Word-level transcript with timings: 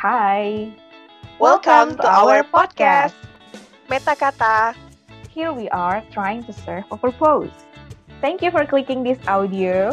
Hi, 0.00 0.72
Welcome 1.36 2.00
to 2.00 2.08
our 2.08 2.40
podcast. 2.48 3.12
Meta 3.92 4.16
kata. 4.16 4.72
here 5.28 5.52
we 5.52 5.68
are 5.76 6.00
trying 6.08 6.40
to 6.48 6.56
serve 6.56 6.88
a 6.88 6.96
purpose. 6.96 7.52
Thank 8.24 8.40
you 8.40 8.48
for 8.48 8.64
clicking 8.64 9.04
this 9.04 9.20
audio. 9.28 9.92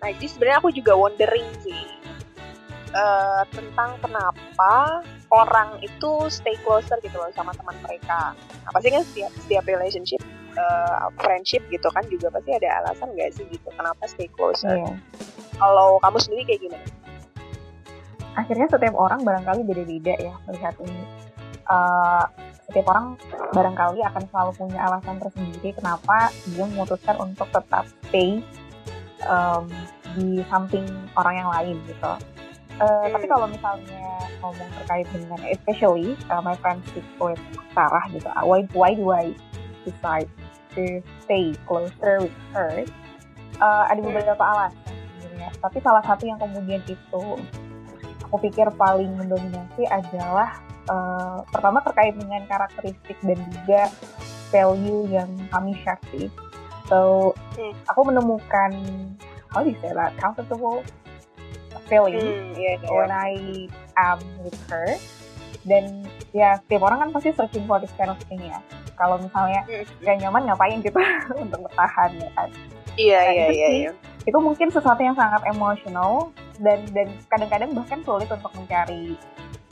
Nah, 0.00 0.16
jadi 0.16 0.32
sebenarnya 0.32 0.58
aku 0.64 0.72
juga 0.72 0.96
wondering 0.96 1.44
sih 1.60 1.76
eh, 2.96 3.42
tentang 3.52 4.00
kenapa 4.00 5.04
orang 5.28 5.76
itu 5.84 6.32
stay 6.32 6.56
closer 6.64 6.96
gitu 7.04 7.20
loh 7.20 7.28
sama 7.36 7.52
teman 7.52 7.76
mereka. 7.84 8.32
Nah, 8.64 8.70
pasti 8.72 8.96
kan 8.96 9.04
setiap 9.04 9.32
setiap 9.44 9.64
relationship, 9.68 10.24
eh, 10.56 11.06
friendship 11.20 11.60
gitu 11.68 11.92
kan 11.92 12.08
juga 12.08 12.32
pasti 12.32 12.56
ada 12.56 12.80
alasan 12.80 13.12
nggak 13.12 13.28
sih 13.36 13.44
gitu 13.52 13.68
kenapa 13.76 14.08
stay 14.08 14.32
closer. 14.32 14.72
Iya. 14.72 14.96
Kalau 15.60 16.00
kamu 16.00 16.16
sendiri 16.16 16.48
kayak 16.48 16.64
gimana? 16.64 17.05
Akhirnya 18.36 18.68
setiap 18.68 18.94
orang 18.94 19.24
barangkali 19.24 19.64
beda-beda 19.64 20.14
ya 20.20 20.34
melihat 20.44 20.76
ini. 20.84 21.02
Eh, 21.66 22.24
setiap 22.66 22.86
orang 22.94 23.18
barangkali 23.54 24.02
akan 24.02 24.22
selalu 24.30 24.52
punya 24.58 24.78
alasan 24.86 25.18
tersendiri 25.22 25.70
kenapa 25.74 26.34
dia 26.50 26.66
memutuskan 26.66 27.14
untuk 27.22 27.46
tetap 27.54 27.86
stay 28.06 28.42
em, 29.22 29.64
di 30.18 30.42
samping 30.50 30.86
orang 31.14 31.34
yang 31.46 31.50
lain 31.50 31.76
gitu. 31.86 32.12
Hmm. 32.76 33.08
Tapi 33.08 33.26
kalau 33.30 33.46
misalnya 33.48 34.04
ngomong 34.42 34.68
terkait 34.82 35.06
dengan 35.14 35.40
especially 35.48 36.18
uh, 36.28 36.42
my 36.42 36.58
friendship 36.58 37.06
with 37.22 37.40
Sarah 37.72 38.04
gitu, 38.12 38.28
uh, 38.28 38.44
why 38.44 38.66
why 38.76 38.92
do 38.92 39.08
I 39.14 39.32
decide 39.86 40.28
to 40.76 41.00
stay 41.24 41.54
closer 41.64 42.20
with 42.20 42.36
her? 42.52 42.84
Uh, 43.62 43.88
ada 43.88 44.02
beberapa 44.02 44.42
alasan 44.44 44.92
sebenarnya. 45.16 45.48
Tapi 45.62 45.78
salah 45.80 46.04
satu 46.04 46.28
yang 46.28 46.36
kemudian 46.36 46.82
itu 46.84 47.22
aku 48.26 48.42
pikir 48.42 48.66
paling 48.74 49.14
mendominasi 49.14 49.86
adalah 49.86 50.58
uh, 50.90 51.46
pertama 51.48 51.78
terkait 51.80 52.18
dengan 52.18 52.42
karakteristik 52.44 53.14
dan 53.22 53.38
juga 53.54 53.86
value 54.50 55.06
yang 55.08 55.30
kami 55.50 55.78
share 55.80 56.02
sih. 56.10 56.26
So, 56.86 57.32
Hmm. 57.54 57.72
aku 57.88 58.00
menemukan 58.04 58.70
how 59.48 59.62
do 59.62 59.70
you 59.72 59.78
say 59.80 59.90
that 59.90 60.12
comfortable 60.18 60.82
feeling 61.86 62.18
Hmm, 62.18 62.52
iya, 62.58 62.76
iya. 62.76 62.88
when 62.90 63.10
I 63.10 63.32
am 63.96 64.18
with 64.42 64.58
her. 64.68 64.98
Dan 65.66 66.06
ya 66.30 66.62
setiap 66.62 66.86
orang 66.86 67.02
kan 67.02 67.08
pasti 67.10 67.34
searching 67.34 67.66
for 67.66 67.78
this 67.78 67.90
kind 67.98 68.10
of 68.10 68.18
thing 68.26 68.38
ya. 68.42 68.58
Kalau 68.94 69.18
misalnya 69.18 69.66
Hmm. 69.66 69.86
gak 70.02 70.16
nyaman 70.20 70.46
ngapain 70.46 70.78
gitu 70.78 70.98
untuk 71.42 71.62
bertahan 71.66 72.10
ya 72.18 72.30
kan. 72.34 72.48
Iya, 72.96 73.18
Nah, 73.18 73.32
iya, 73.32 73.46
iya, 73.50 73.68
iya. 73.70 73.90
Itu 74.22 74.38
mungkin 74.38 74.70
sesuatu 74.70 74.98
yang 74.98 75.14
sangat 75.14 75.42
emosional 75.46 76.30
dan 76.58 76.82
dan 76.92 77.08
kadang-kadang 77.28 77.70
bahkan 77.72 78.00
sulit 78.02 78.26
untuk 78.26 78.50
mencari 78.52 79.14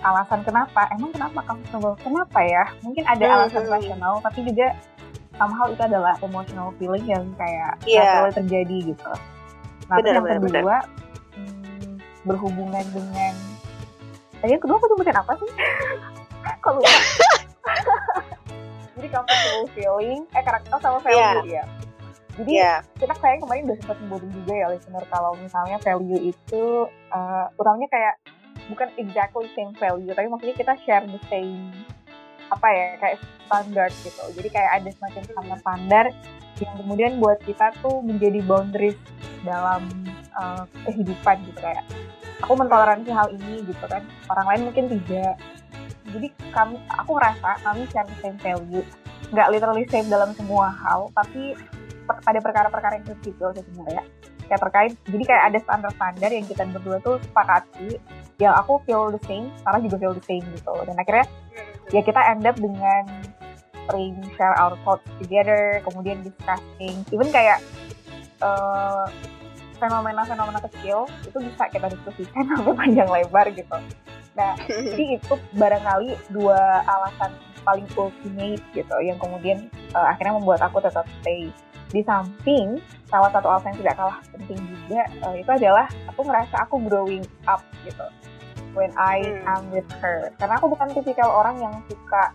alasan 0.01 0.41
kenapa. 0.45 0.87
Emang 0.93 1.11
kenapa 1.11 1.41
comfortable? 1.43 1.97
Kenapa 1.99 2.41
ya? 2.45 2.65
Mungkin 2.81 3.05
ada 3.05 3.25
Hmm, 3.25 3.35
alasan 3.41 3.65
hmm. 3.65 3.73
rasional 3.73 4.15
tapi 4.21 4.45
juga 4.45 4.77
somehow 5.35 5.67
itu 5.67 5.83
adalah 5.83 6.15
emotional 6.21 6.69
feeling 6.79 7.05
yang 7.05 7.25
kayak 7.35 7.75
Iya. 7.83 8.01
naturally 8.05 8.35
terjadi 8.39 8.77
gitu. 8.95 9.13
Nah, 9.85 9.97
Benar, 10.01 10.13
yang 10.15 10.25
benar, 10.25 10.39
kedua 10.41 10.77
hmm, 11.37 11.93
berhubungan 12.25 12.85
dengan 12.93 13.35
tadi 14.39 14.51
yang 14.53 14.63
kedua 14.63 14.77
aku 14.77 14.87
sebutin 14.93 15.17
apa 15.17 15.33
sih? 15.37 15.51
Kok 16.63 16.71
lupa? 16.77 16.89
Jadi 18.95 19.09
comfortable 19.11 19.67
feeling, 19.75 20.21
eh 20.31 20.43
karakter 20.45 20.79
sama 20.79 20.99
value 21.03 21.51
ya. 21.51 21.65
Jadi 22.35 22.51
Iya. 22.59 22.83
kita 22.99 23.15
kayak 23.23 23.47
kemarin 23.47 23.63
udah 23.71 23.79
sempat 23.79 23.97
sebutin 24.03 24.31
juga 24.35 24.53
ya 24.59 24.67
listener 24.75 25.05
kalau 25.07 25.33
misalnya 25.39 25.79
value 25.79 26.35
itu 26.35 26.63
uh, 27.15 27.47
utamanya 27.55 27.87
kayak 27.95 28.15
bukan 28.67 28.89
exactly 28.99 29.47
same 29.55 29.71
value 29.79 30.11
tapi 30.11 30.27
maksudnya 30.27 30.57
kita 30.57 30.73
share 30.83 31.07
the 31.07 31.21
same 31.31 31.71
apa 32.51 32.67
ya 32.71 32.87
kayak 32.99 33.17
standar 33.47 33.89
gitu. 34.03 34.25
Jadi 34.35 34.49
kayak 34.51 34.71
ada 34.83 34.91
semacam 34.95 35.23
standar 35.23 35.59
standar 35.63 36.05
yang 36.63 36.75
kemudian 36.79 37.13
buat 37.19 37.39
kita 37.43 37.75
tuh 37.83 38.03
menjadi 38.03 38.39
boundaries 38.47 38.99
dalam 39.43 39.87
uh, 40.35 40.67
kehidupan 40.91 41.39
gitu. 41.51 41.59
Kayak 41.63 41.87
aku 42.43 42.53
mentoleransi 42.59 43.11
hal 43.15 43.29
ini 43.31 43.63
gitu 43.63 43.85
kan 43.87 44.03
orang 44.31 44.47
lain 44.51 44.63
mungkin 44.71 44.85
tidak. 44.91 45.35
Jadi 46.11 46.29
kami 46.51 46.79
aku 46.91 47.11
ngerasa 47.15 47.63
kami 47.63 47.87
share 47.91 48.07
the 48.07 48.17
same 48.19 48.39
value. 48.43 48.85
Nggak 49.31 49.51
literally 49.51 49.87
same 49.91 50.11
dalam 50.11 50.31
semua 50.35 50.71
hal 50.71 51.11
tapi 51.15 51.59
per- 52.05 52.23
pada 52.23 52.39
perkara-perkara 52.41 52.95
yang 53.01 53.07
kecil 53.17 53.49
sih 53.57 53.65
sebenarnya. 53.65 54.05
Kayak 54.45 54.61
terkait 54.61 54.93
jadi 55.09 55.25
kayak 55.25 55.45
ada 55.53 55.59
standar-standar 55.65 56.31
yang 56.31 56.47
kita 56.47 56.63
berdua 56.69 56.97
tuh 57.01 57.17
sepakati 57.25 57.97
yang 58.37 58.53
aku 58.59 58.83
feel 58.85 59.15
the 59.15 59.23
same 59.25 59.49
Sarah 59.63 59.81
juga 59.81 59.97
feel 59.97 60.15
the 60.15 60.25
same 60.25 60.45
gitu. 60.53 60.75
Dan 60.85 60.97
akhirnya 61.01 61.27
ya 61.93 62.01
kita 62.05 62.21
end 62.33 62.45
up 62.45 62.57
dengan 62.57 63.05
sering 63.89 64.17
share 64.37 64.57
our 64.57 64.77
thoughts 64.85 65.05
together 65.21 65.81
kemudian 65.85 66.21
discussing. 66.25 67.05
Even 67.13 67.29
kayak 67.33 67.61
eh, 68.41 69.07
fenomena-fenomena 69.79 70.61
kecil 70.71 71.09
itu 71.25 71.39
bisa 71.41 71.69
kita 71.69 71.87
diskusikan 71.93 72.45
sampai 72.53 72.75
panjang 72.77 73.09
lebar 73.09 73.47
gitu. 73.53 73.77
Nah 74.35 74.53
jadi 74.93 75.21
itu 75.21 75.35
barangkali 75.57 76.11
dua 76.33 76.85
alasan 76.85 77.33
paling 77.65 77.89
ultimate 77.97 78.61
gitu 78.77 78.97
yang 79.01 79.17
kemudian 79.17 79.69
eh, 79.73 80.07
akhirnya 80.07 80.37
membuat 80.37 80.61
aku 80.65 80.85
tetap 80.85 81.09
stay 81.21 81.49
di 81.95 82.03
samping 82.03 82.83
salah 83.07 83.31
satu 83.31 83.47
alasan 83.47 83.71
yang 83.79 83.87
tidak 83.87 83.95
kalah 83.95 84.19
penting 84.35 84.59
juga 84.59 85.07
eh, 85.07 85.35
itu 85.39 85.51
adalah 85.55 85.87
aku 86.11 86.21
ngerasa 86.27 86.55
aku 86.67 86.75
growing 86.91 87.23
up 87.47 87.63
gitu. 87.87 88.03
When 88.75 88.91
I 88.99 89.23
Hmm. 89.23 89.47
am 89.47 89.63
with 89.71 89.87
her. 90.03 90.35
Karena 90.35 90.59
aku 90.59 90.67
bukan 90.67 90.91
tipikal 90.91 91.31
orang 91.31 91.63
yang 91.63 91.75
suka 91.87 92.35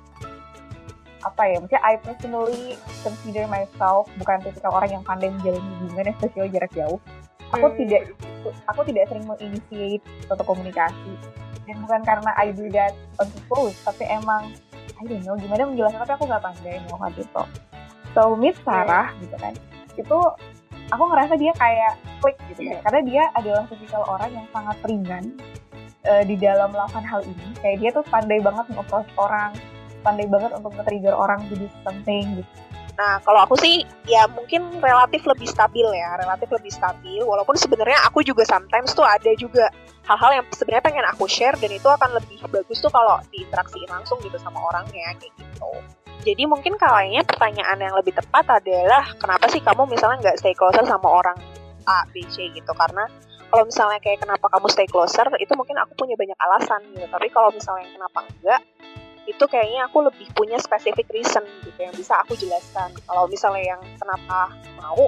apa 1.19 1.43
ya 1.51 1.59
maksudnya 1.59 1.83
I 1.83 1.99
personally 1.99 2.79
consider 3.03 3.43
myself 3.51 4.07
bukan 4.15 4.39
tipikal 4.39 4.71
orang 4.71 4.95
yang 4.95 5.03
pandai 5.03 5.27
menjalin 5.27 5.59
hubungan 5.59 6.15
especially 6.15 6.47
jarak 6.47 6.71
jauh. 6.71 6.95
Aku 7.51 7.67
Hmm. 7.67 7.75
tidak 7.75 8.07
aku 8.71 8.87
tidak 8.87 9.11
sering 9.11 9.27
menginitiate 9.27 9.99
suatu 10.23 10.47
komunikasi. 10.47 11.11
Dan 11.67 11.83
bukan 11.83 12.01
karena 12.07 12.31
I 12.39 12.55
do 12.55 12.71
that 12.71 12.95
on 13.19 13.27
purpose 13.51 13.75
tapi 13.83 14.07
emang 14.07 14.55
I 14.95 15.03
don't 15.03 15.27
know 15.27 15.35
gimana 15.35 15.67
menjelaskan 15.67 16.07
tapi 16.07 16.13
aku 16.15 16.23
nggak 16.23 16.43
pandai 16.43 16.79
melakukan 16.87 17.13
itu 17.19 17.43
so 18.19 18.35
meet 18.35 18.59
Sarah 18.67 19.15
gitu 19.23 19.35
kan 19.39 19.55
itu 19.95 20.19
aku 20.91 21.03
ngerasa 21.07 21.39
dia 21.39 21.55
kayak 21.55 21.95
klik 22.19 22.35
gitu 22.51 22.67
kan 22.67 22.83
karena 22.83 22.99
dia 23.07 23.23
adalah 23.39 23.63
tipikal 23.71 24.03
orang 24.03 24.35
yang 24.35 24.47
sangat 24.51 24.77
ringan 24.83 25.23
eh, 26.03 26.23
di 26.25 26.35
dalam 26.39 26.71
melakukan 26.71 27.05
hal 27.05 27.21
ini. 27.23 27.47
Kayak 27.59 27.77
dia 27.79 27.89
tuh 27.91 28.03
pandai 28.07 28.39
banget 28.39 28.65
nge-approach 28.71 29.09
orang 29.19 29.51
pandai 29.99 30.27
banget 30.31 30.55
untuk 30.55 30.71
nge-trigger 30.79 31.11
orang 31.11 31.43
do 31.51 31.67
something 31.83 32.39
gitu. 32.39 32.51
Nah, 32.99 33.15
kalau 33.23 33.47
aku 33.47 33.55
sih 33.55 33.87
ya 34.11 34.27
mungkin 34.27 34.75
relatif 34.83 35.23
lebih 35.23 35.47
stabil 35.47 35.87
ya, 35.95 36.19
relatif 36.19 36.51
lebih 36.51 36.67
stabil. 36.67 37.23
Walaupun 37.23 37.55
sebenarnya 37.55 37.95
aku 38.03 38.19
juga 38.27 38.43
sometimes 38.43 38.91
tuh 38.91 39.07
ada 39.07 39.31
juga 39.39 39.71
hal-hal 40.03 40.43
yang 40.43 40.45
sebenarnya 40.51 40.83
pengen 40.83 41.05
aku 41.07 41.23
share 41.31 41.55
dan 41.63 41.71
itu 41.71 41.87
akan 41.87 42.11
lebih 42.19 42.43
bagus 42.51 42.83
tuh 42.83 42.91
kalau 42.91 43.23
diinteraksiin 43.31 43.87
langsung 43.87 44.19
gitu 44.19 44.35
sama 44.43 44.59
orangnya 44.67 45.15
kayak 45.15 45.31
gitu. 45.39 45.71
Jadi 46.19 46.43
mungkin 46.45 46.75
kayaknya 46.75 47.23
pertanyaan 47.23 47.79
yang 47.79 47.95
lebih 47.95 48.11
tepat 48.11 48.59
adalah 48.59 49.07
kenapa 49.15 49.47
sih 49.47 49.63
kamu 49.63 49.87
misalnya 49.87 50.19
nggak 50.19 50.37
stay 50.39 50.51
closer 50.51 50.83
sama 50.83 51.07
orang 51.07 51.37
A, 51.87 52.03
B, 52.11 52.27
C 52.27 52.51
gitu? 52.51 52.71
Karena 52.75 53.07
kalau 53.49 53.63
misalnya 53.65 53.97
kayak 54.03 54.21
kenapa 54.21 54.45
kamu 54.51 54.67
stay 54.67 54.85
closer 54.85 55.25
itu 55.39 55.53
mungkin 55.55 55.79
aku 55.79 55.95
punya 55.95 56.19
banyak 56.19 56.35
alasan 56.37 56.81
gitu. 56.91 57.07
Tapi 57.07 57.27
kalau 57.31 57.49
misalnya 57.55 57.87
kenapa 57.87 58.19
enggak 58.27 58.61
itu 59.29 59.43
kayaknya 59.45 59.85
aku 59.85 59.97
lebih 60.09 60.27
punya 60.33 60.57
specific 60.57 61.05
reason 61.13 61.45
gitu 61.61 61.79
yang 61.79 61.93
bisa 61.93 62.17
aku 62.19 62.33
jelaskan. 62.35 62.91
Kalau 63.05 63.29
misalnya 63.29 63.77
yang 63.77 63.81
kenapa 64.01 64.53
mau, 64.81 65.07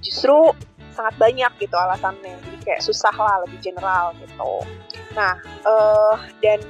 justru 0.00 0.50
sangat 0.96 1.14
banyak 1.20 1.52
gitu 1.60 1.76
alasannya. 1.76 2.40
Jadi 2.40 2.56
kayak 2.64 2.82
susah 2.82 3.12
lah, 3.14 3.44
lebih 3.44 3.60
general 3.60 4.16
gitu. 4.18 4.64
Nah, 5.12 5.36
eh 5.44 6.16
dan 6.40 6.60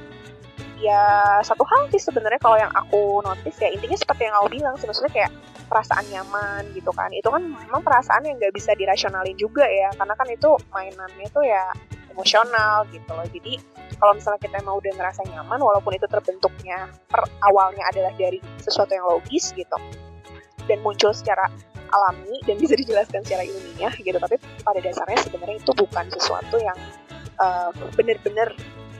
ya 0.81 1.01
satu 1.45 1.61
hal 1.61 1.87
sih 1.93 2.01
sebenarnya 2.01 2.41
kalau 2.41 2.57
yang 2.57 2.73
aku 2.73 3.21
notice 3.21 3.61
ya 3.61 3.69
intinya 3.69 3.95
seperti 3.95 4.27
yang 4.27 4.35
aku 4.41 4.49
bilang 4.49 4.73
maksudnya 4.75 5.13
kayak 5.13 5.31
perasaan 5.71 6.03
nyaman 6.11 6.67
gitu 6.75 6.91
kan. 6.91 7.07
Itu 7.15 7.31
kan 7.31 7.45
memang 7.45 7.79
perasaan 7.85 8.27
yang 8.27 8.35
nggak 8.41 8.51
bisa 8.51 8.75
dirasionalin 8.75 9.37
juga 9.39 9.63
ya 9.63 9.93
karena 9.95 10.13
kan 10.17 10.27
itu 10.27 10.49
mainannya 10.75 11.27
tuh 11.31 11.45
ya 11.47 11.63
emosional 12.11 12.83
gitu 12.91 13.07
loh. 13.13 13.23
Jadi 13.31 13.55
kalau 13.95 14.17
misalnya 14.17 14.41
kita 14.41 14.59
emang 14.59 14.81
udah 14.81 14.91
ngerasa 14.97 15.21
nyaman 15.31 15.59
walaupun 15.61 15.95
itu 15.95 16.09
terbentuknya 16.09 16.89
per 17.07 17.23
awalnya 17.45 17.85
adalah 17.87 18.11
dari 18.17 18.41
sesuatu 18.59 18.91
yang 18.91 19.05
logis 19.07 19.53
gitu 19.55 19.77
dan 20.65 20.81
muncul 20.81 21.13
secara 21.13 21.47
alami 21.91 22.39
dan 22.47 22.55
bisa 22.57 22.73
dijelaskan 22.73 23.21
secara 23.21 23.43
ilmiah 23.43 23.93
gitu 23.99 24.15
tapi 24.15 24.39
pada 24.63 24.79
dasarnya 24.79 25.19
sebenarnya 25.21 25.57
itu 25.59 25.71
bukan 25.75 26.05
sesuatu 26.07 26.55
yang 26.57 26.77
uh, 27.37 27.69
bener-bener 27.93 28.55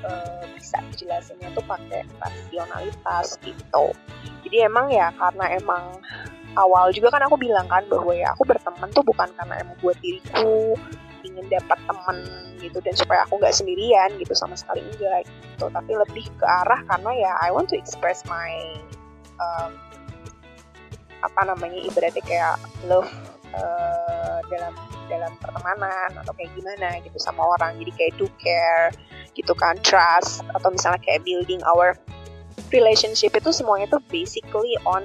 uh, 0.06 0.44
bisa 0.56 0.78
dijelasinnya 0.94 1.50
tuh 1.54 1.66
pakai 1.66 2.06
rasionalitas 2.22 3.38
gitu. 3.42 3.86
Jadi 4.46 4.58
emang 4.66 4.92
ya 4.92 5.14
karena 5.16 5.58
emang 5.58 5.84
awal 6.60 6.92
juga 6.92 7.16
kan 7.16 7.24
aku 7.24 7.40
bilang 7.40 7.68
kan 7.72 7.84
bahwa 7.88 8.12
ya 8.12 8.36
aku 8.36 8.44
berteman 8.44 8.90
tuh 8.92 9.04
bukan 9.08 9.30
karena 9.40 9.56
emang 9.64 9.78
buat 9.80 9.96
diriku 10.04 10.76
ingin 11.22 11.46
dapat 11.48 11.80
temen 11.86 12.18
gitu 12.60 12.78
dan 12.82 12.94
supaya 12.98 13.24
aku 13.26 13.38
nggak 13.38 13.54
sendirian 13.54 14.10
gitu 14.18 14.34
sama 14.34 14.58
sekali 14.58 14.84
enggak 14.84 15.26
gitu. 15.26 15.66
Tapi 15.70 15.92
lebih 15.94 16.26
ke 16.36 16.46
arah 16.46 16.82
karena 16.90 17.12
ya 17.16 17.32
I 17.40 17.54
want 17.54 17.70
to 17.72 17.78
express 17.78 18.26
my 18.28 18.52
um, 19.40 19.72
apa 21.22 21.42
namanya 21.46 21.78
ibaratnya 21.86 22.24
kayak 22.26 22.58
love 22.90 23.10
uh, 23.54 24.42
dalam 24.50 24.74
dalam 25.08 25.34
pertemanan 25.38 26.10
atau 26.18 26.34
kayak 26.34 26.52
gimana 26.58 26.98
gitu 27.06 27.18
sama 27.22 27.46
orang. 27.58 27.78
Jadi 27.78 27.92
kayak 27.96 28.14
do 28.18 28.28
care 28.42 28.90
gitu 29.38 29.54
kan 29.56 29.80
trust 29.82 30.44
atau 30.56 30.70
misalnya 30.72 31.00
kayak 31.04 31.24
building 31.24 31.62
our 31.64 31.96
relationship 32.72 33.32
itu 33.36 33.50
semuanya 33.52 33.88
tuh 33.88 34.02
basically 34.12 34.76
on 34.84 35.04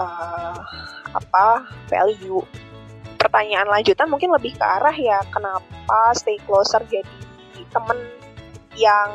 uh, 0.00 0.56
apa 1.12 1.68
value 1.88 2.40
pertanyaan 3.20 3.68
lanjutan 3.68 4.08
mungkin 4.08 4.32
lebih 4.32 4.56
ke 4.56 4.64
arah 4.64 4.94
ya 4.96 5.20
kenapa 5.28 6.16
stay 6.16 6.40
closer 6.48 6.80
jadi 6.88 7.08
temen 7.70 7.98
yang 8.80 9.12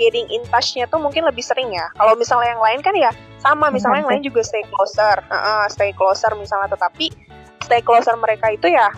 getting 0.00 0.24
in 0.32 0.40
touch-nya 0.48 0.88
tuh 0.88 0.96
mungkin 0.96 1.28
lebih 1.28 1.44
sering 1.44 1.76
ya. 1.76 1.92
Kalau 1.92 2.16
misalnya 2.16 2.56
yang 2.56 2.62
lain 2.64 2.80
kan 2.80 2.96
ya 2.96 3.12
sama, 3.36 3.68
misalnya 3.68 4.00
yang 4.00 4.10
lain 4.16 4.24
juga 4.24 4.40
stay 4.40 4.64
closer, 4.72 5.20
stay 5.68 5.92
closer 5.92 6.32
misalnya, 6.40 6.72
tetapi 6.72 7.12
stay 7.60 7.84
closer 7.84 8.16
mereka 8.16 8.48
itu 8.48 8.72
ya 8.72 8.88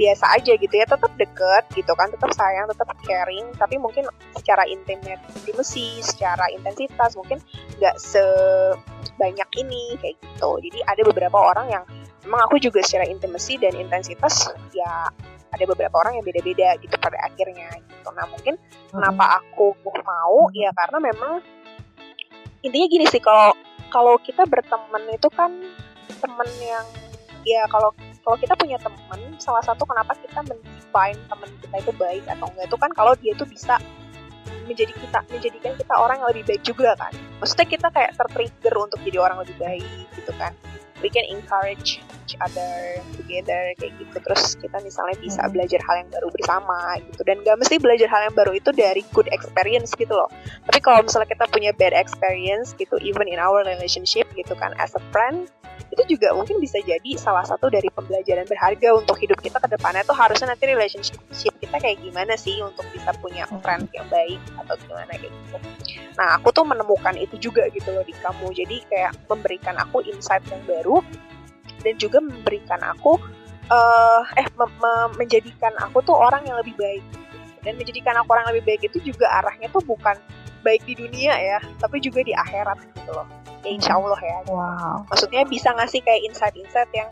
biasa 0.00 0.40
aja 0.40 0.56
gitu 0.56 0.72
ya, 0.72 0.88
tetap 0.88 1.12
deket 1.20 1.64
gitu 1.76 1.92
kan, 1.92 2.08
tetap 2.08 2.32
sayang, 2.32 2.64
tetap 2.72 2.96
caring, 3.04 3.52
tapi 3.60 3.76
mungkin 3.76 4.08
secara 4.32 4.64
intimate, 4.64 5.20
intimacy, 5.36 6.00
secara 6.00 6.48
intensitas 6.48 7.12
mungkin 7.20 7.36
nggak 7.76 7.96
sebanyak 8.00 9.48
ini 9.60 10.00
kayak 10.00 10.16
gitu. 10.16 10.50
Jadi 10.64 10.78
ada 10.88 11.02
beberapa 11.04 11.36
orang 11.36 11.68
yang 11.68 11.84
memang 12.24 12.48
aku 12.48 12.56
juga 12.56 12.80
secara 12.80 13.04
intimacy 13.04 13.60
dan 13.60 13.76
intensitas 13.76 14.48
ya 14.72 15.12
ada 15.50 15.64
beberapa 15.66 15.98
orang 15.98 16.20
yang 16.20 16.24
beda-beda 16.24 16.78
gitu 16.80 16.96
pada 16.96 17.18
akhirnya 17.26 17.68
gitu. 17.76 18.08
Nah 18.14 18.24
mungkin 18.30 18.54
hmm. 18.56 18.96
kenapa 18.96 19.42
aku 19.42 19.76
mau 19.84 20.48
ya 20.56 20.70
karena 20.72 20.98
memang 21.02 21.44
intinya 22.64 22.86
gini 22.88 23.06
sih 23.08 23.20
kalau 23.20 23.52
kalau 23.90 24.14
kita 24.22 24.46
berteman 24.46 25.02
itu 25.10 25.28
kan 25.32 25.50
temen 26.20 26.50
yang 26.62 26.86
ya 27.42 27.64
kalau 27.66 27.90
kalau 28.24 28.36
kita 28.36 28.54
punya 28.56 28.78
teman 28.78 29.20
salah 29.40 29.64
satu 29.64 29.82
kenapa 29.88 30.12
kita 30.20 30.40
mendefine 30.44 31.20
teman 31.28 31.50
kita 31.60 31.76
itu 31.80 31.92
baik 31.96 32.24
atau 32.28 32.46
enggak 32.52 32.66
itu 32.68 32.76
kan 32.76 32.90
kalau 32.92 33.12
dia 33.18 33.32
tuh 33.36 33.48
bisa 33.48 33.80
menjadi 34.70 34.94
kita 34.94 35.18
menjadikan 35.26 35.72
kita 35.74 35.94
orang 35.98 36.22
yang 36.22 36.28
lebih 36.30 36.44
baik 36.46 36.62
juga 36.62 36.94
kan. 36.94 37.10
Maksudnya 37.42 37.66
kita 37.66 37.88
kayak 37.90 38.14
tertrigger 38.14 38.74
untuk 38.78 38.98
jadi 39.02 39.18
orang 39.18 39.42
lebih 39.42 39.56
baik 39.58 40.06
gitu 40.14 40.32
kan. 40.38 40.54
We 41.00 41.08
can 41.08 41.24
encourage 41.32 42.04
each 42.28 42.36
other 42.44 43.00
together 43.16 43.72
kayak 43.80 43.96
gitu. 43.98 44.16
Terus 44.20 44.54
kita 44.60 44.78
misalnya 44.84 45.16
bisa 45.18 45.42
hmm. 45.42 45.52
belajar 45.56 45.80
hal 45.82 45.96
yang 46.04 46.10
baru 46.12 46.28
bersama 46.28 46.78
gitu. 47.02 47.20
Dan 47.24 47.40
gak 47.40 47.56
mesti 47.56 47.80
belajar 47.80 48.08
hal 48.12 48.30
yang 48.30 48.36
baru 48.36 48.52
itu 48.54 48.70
dari 48.70 49.02
good 49.16 49.26
experience 49.32 49.96
gitu 49.96 50.12
loh. 50.12 50.28
Tapi 50.68 50.78
kalau 50.84 51.00
misalnya 51.02 51.32
kita 51.32 51.48
punya 51.48 51.72
bad 51.74 51.96
experience 51.96 52.76
gitu 52.76 53.00
even 53.00 53.26
in 53.26 53.40
our 53.40 53.64
relationship 53.64 54.28
gitu 54.36 54.52
kan 54.54 54.76
as 54.78 54.92
a 54.94 55.02
friend 55.10 55.48
itu 55.90 56.16
juga 56.16 56.30
mungkin 56.38 56.62
bisa 56.62 56.78
jadi 56.86 57.18
salah 57.18 57.42
satu 57.42 57.66
dari 57.66 57.90
pembelajaran 57.90 58.46
berharga 58.46 58.94
untuk 58.94 59.18
hidup 59.18 59.38
kita 59.42 59.58
ke 59.58 59.68
depannya 59.74 60.06
tuh 60.06 60.14
harusnya 60.14 60.54
nanti 60.54 60.70
relationship 60.70 61.18
kita 61.58 61.76
kayak 61.82 61.98
gimana 61.98 62.38
sih 62.38 62.62
untuk 62.62 62.86
bisa 62.94 63.10
punya 63.18 63.42
hmm. 63.50 63.58
friend 63.58 63.90
yang 63.90 64.06
baik 64.06 64.38
atau 64.54 64.74
gimana 64.86 65.10
kayak 65.10 65.34
gitu. 65.34 65.56
Nah 66.14 66.38
aku 66.38 66.54
tuh 66.54 66.62
menemukan 66.62 67.14
itu 67.18 67.36
juga 67.42 67.66
gitu 67.74 67.90
loh 67.90 68.06
di 68.06 68.14
kamu 68.22 68.46
jadi 68.54 68.76
kayak 68.86 69.12
memberikan 69.26 69.74
aku 69.82 70.06
insight 70.06 70.46
yang 70.46 70.62
baru 70.62 71.02
dan 71.82 71.94
juga 71.98 72.18
memberikan 72.22 72.80
aku 72.86 73.18
uh, 73.70 74.22
eh 74.38 74.46
me 74.54 74.66
me 74.78 74.92
menjadikan 75.18 75.74
aku 75.82 76.02
tuh 76.06 76.14
orang 76.14 76.46
yang 76.46 76.54
lebih 76.60 76.76
baik 76.78 77.02
dan 77.66 77.76
menjadikan 77.76 78.14
aku 78.20 78.28
orang 78.30 78.48
yang 78.48 78.54
lebih 78.56 78.66
baik 78.74 78.82
itu 78.88 78.98
juga 79.12 79.26
arahnya 79.42 79.68
tuh 79.74 79.82
bukan 79.84 80.16
baik 80.60 80.84
di 80.84 80.94
dunia 80.96 81.34
ya 81.36 81.58
tapi 81.80 82.00
juga 82.00 82.20
di 82.24 82.32
akhirat 82.36 82.78
gitu 82.96 83.10
loh. 83.12 83.26
Ya 83.60 83.70
insya 83.76 83.92
Allah 83.96 84.20
ya. 84.20 84.38
Wow. 84.48 85.04
maksudnya 85.08 85.44
bisa 85.44 85.72
ngasih 85.76 86.00
kayak 86.00 86.22
insight-insight 86.32 86.90
yang 86.96 87.08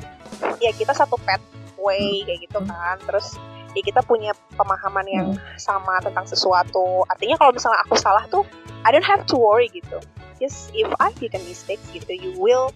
ya 0.64 0.70
kita 0.72 0.92
satu 0.96 1.20
pathway 1.24 2.24
kayak 2.24 2.48
gitu 2.48 2.58
hmm. 2.60 2.68
kan. 2.68 2.96
Terus 3.04 3.36
ya 3.76 3.82
kita 3.84 4.00
punya 4.04 4.32
pemahaman 4.56 5.06
yang 5.08 5.28
hmm. 5.36 5.58
sama 5.60 6.00
tentang 6.00 6.24
sesuatu. 6.24 7.04
Artinya 7.08 7.36
kalau 7.36 7.52
misalnya 7.52 7.80
aku 7.84 7.94
salah 7.96 8.24
tuh 8.32 8.44
I 8.84 8.92
don't 8.92 9.06
have 9.06 9.24
to 9.28 9.36
worry 9.36 9.68
gitu. 9.72 10.00
Just 10.38 10.70
if 10.72 10.88
I 11.02 11.10
did 11.18 11.34
a 11.34 11.42
mistake 11.42 11.82
gitu 11.90 12.14
you 12.14 12.32
will 12.38 12.70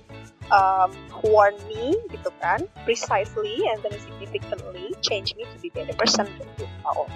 um, 0.51 0.91
warn 1.23 1.55
me 1.71 1.95
gitu 2.11 2.29
kan 2.43 2.67
precisely 2.83 3.63
and 3.71 3.79
then 3.87 3.95
significantly 4.03 4.91
change 5.01 5.33
me 5.39 5.47
to 5.47 5.57
be 5.63 5.71
better 5.71 5.95
person. 5.95 6.29
Gitu 6.59 6.67
oh 6.85 7.07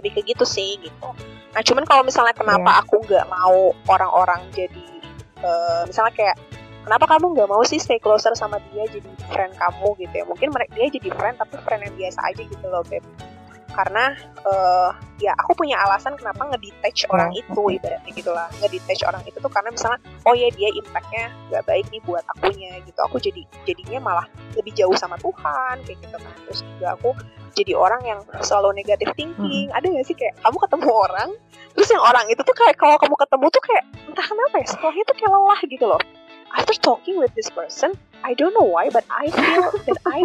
lebih 0.00 0.10
ke 0.16 0.20
gitu 0.24 0.44
sih 0.44 0.78
gitu. 0.80 1.08
Nah 1.52 1.62
cuman 1.64 1.84
kalau 1.88 2.02
misalnya 2.04 2.36
kenapa 2.36 2.70
yeah. 2.70 2.80
aku 2.84 2.96
nggak 3.04 3.26
mau 3.32 3.72
orang-orang 3.88 4.40
jadi 4.52 4.86
uh, 5.40 5.82
misalnya 5.88 6.14
kayak 6.14 6.36
kenapa 6.84 7.04
kamu 7.16 7.34
nggak 7.34 7.48
mau 7.50 7.62
sih 7.64 7.80
stay 7.80 7.98
closer 7.98 8.32
sama 8.36 8.60
dia 8.70 8.84
jadi 8.92 9.10
friend 9.32 9.56
kamu 9.56 9.88
gitu 10.00 10.14
ya? 10.14 10.24
Mungkin 10.28 10.48
mereka 10.52 10.72
dia 10.76 10.88
jadi 10.92 11.08
friend 11.16 11.36
tapi 11.40 11.56
friend 11.64 11.82
yang 11.88 11.94
biasa 11.96 12.20
aja 12.28 12.42
gitu 12.44 12.66
loh 12.68 12.84
beb 12.86 13.04
karena 13.76 14.16
uh, 14.48 14.90
ya 15.20 15.36
aku 15.36 15.52
punya 15.52 15.76
alasan 15.84 16.16
kenapa 16.16 16.48
ngedetach 16.48 17.04
oh, 17.06 17.20
orang 17.20 17.30
itu 17.36 17.60
ibaratnya 17.76 18.12
gitulah 18.16 18.48
ngedetach 18.64 19.04
orang 19.04 19.20
itu 19.28 19.36
tuh 19.36 19.52
karena 19.52 19.68
misalnya 19.68 20.00
oh 20.24 20.32
ya 20.32 20.48
dia 20.56 20.72
impactnya 20.72 21.28
nggak 21.52 21.64
baik 21.68 21.84
nih 21.92 22.00
buat 22.08 22.24
akunya 22.36 22.80
gitu. 22.88 22.98
Aku 23.04 23.20
jadi 23.20 23.44
jadinya 23.68 24.00
malah 24.00 24.26
lebih 24.56 24.72
jauh 24.72 24.96
sama 24.96 25.20
Tuhan 25.20 25.84
kayak 25.84 25.98
gitu 26.00 26.16
kan. 26.16 26.34
Terus 26.48 26.60
juga 26.64 26.88
aku 26.96 27.10
jadi 27.56 27.72
orang 27.76 28.02
yang 28.04 28.20
selalu 28.40 28.80
negatif 28.80 29.12
thinking. 29.16 29.68
Hmm. 29.72 29.76
ada 29.76 29.86
gak 29.88 30.06
sih 30.08 30.16
kayak 30.16 30.36
kamu 30.44 30.56
ketemu 30.68 30.88
orang 30.92 31.28
terus 31.72 31.88
yang 31.92 32.04
orang 32.04 32.24
itu 32.32 32.40
tuh 32.40 32.56
kayak 32.56 32.76
kalau 32.80 32.96
kamu 32.96 33.16
ketemu 33.20 33.46
tuh 33.52 33.62
kayak 33.64 33.84
entah 34.08 34.26
kenapa 34.28 34.54
ya 34.60 34.66
setelahnya 34.68 35.04
tuh 35.04 35.16
kayak 35.16 35.30
lelah 35.32 35.60
gitu 35.68 35.84
loh. 35.84 36.02
After 36.56 36.76
talking 36.78 37.16
with 37.20 37.32
this 37.36 37.52
person 37.52 37.96
I 38.24 38.32
don't 38.32 38.56
know 38.56 38.64
why 38.64 38.88
but 38.88 39.04
I 39.12 39.28
feel 39.28 39.72
that 39.88 40.00
I 40.08 40.24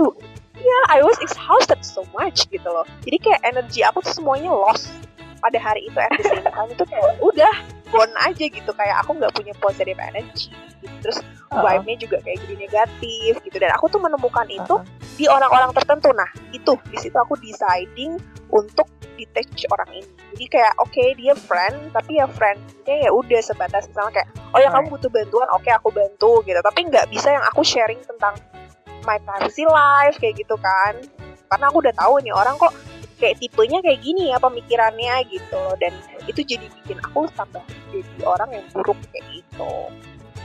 yeah 0.61 0.83
I 0.93 0.99
was 1.01 1.17
exhausted 1.19 1.81
so 1.81 2.05
much 2.13 2.45
gitu 2.49 2.65
loh. 2.69 2.85
Jadi 3.03 3.17
kayak 3.17 3.41
energi 3.43 3.81
aku 3.85 4.05
tuh 4.05 4.13
semuanya 4.13 4.53
lost 4.53 4.93
pada 5.41 5.57
hari 5.57 5.89
itu. 5.89 5.97
At 5.97 6.13
the 6.15 6.23
same 6.25 6.45
time 6.45 6.69
itu 6.69 6.83
kayak 6.85 7.17
udah 7.19 7.53
gone 7.89 8.15
aja 8.21 8.45
gitu. 8.47 8.71
Kayak 8.71 9.03
aku 9.03 9.17
nggak 9.17 9.33
punya 9.33 9.53
positive 9.59 9.97
energy. 9.97 10.53
Gitu. 10.81 10.97
terus 11.01 11.21
uh-huh. 11.21 11.61
vibe-nya 11.61 11.95
juga 12.01 12.17
kayak 12.25 12.41
jadi 12.45 12.55
negatif 12.57 13.33
gitu. 13.45 13.57
Dan 13.57 13.69
aku 13.73 13.89
tuh 13.89 14.01
menemukan 14.01 14.47
itu 14.49 14.75
di 15.17 15.25
orang-orang 15.29 15.73
tertentu. 15.73 16.13
Nah 16.13 16.29
itu 16.53 16.77
di 16.89 16.97
situ 16.97 17.17
aku 17.17 17.37
deciding 17.41 18.21
untuk 18.53 18.89
detach 19.17 19.65
orang 19.69 20.01
ini. 20.01 20.09
Jadi 20.33 20.45
kayak 20.49 20.73
oke 20.81 20.89
okay, 20.89 21.13
dia 21.13 21.33
friend 21.37 21.93
tapi 21.93 22.17
ya 22.17 22.25
friendnya 22.25 22.95
ya 23.05 23.09
udah 23.13 23.41
sebatas 23.43 23.85
misalnya 23.91 24.21
kayak 24.21 24.29
oh 24.55 24.59
ya 24.59 24.69
kamu 24.73 24.87
butuh 24.89 25.11
bantuan 25.13 25.47
oke 25.53 25.61
okay, 25.61 25.73
aku 25.75 25.89
bantu 25.93 26.41
gitu. 26.45 26.57
Tapi 26.57 26.79
nggak 26.89 27.05
bisa 27.13 27.29
yang 27.29 27.45
aku 27.45 27.61
sharing 27.61 28.01
tentang 28.01 28.33
my 29.05 29.17
privacy 29.21 29.65
life 29.67 30.17
kayak 30.17 30.39
gitu 30.39 30.55
kan. 30.59 30.97
Karena 31.51 31.65
aku 31.67 31.83
udah 31.83 31.95
tahu 31.95 32.23
nih 32.23 32.33
orang 32.33 32.55
kok 32.55 32.73
kayak 33.19 33.37
tipenya 33.37 33.79
kayak 33.85 34.01
gini 34.01 34.33
ya 34.33 34.37
pemikirannya 34.41 35.27
gitu 35.29 35.55
loh. 35.55 35.75
Dan 35.77 35.93
itu 36.25 36.41
jadi 36.41 36.65
bikin 36.81 36.97
aku 37.05 37.29
tambah 37.37 37.63
jadi 37.91 38.23
orang 38.25 38.49
yang 38.55 38.65
buruk 38.73 38.97
kayak 39.11 39.25
gitu. 39.35 39.73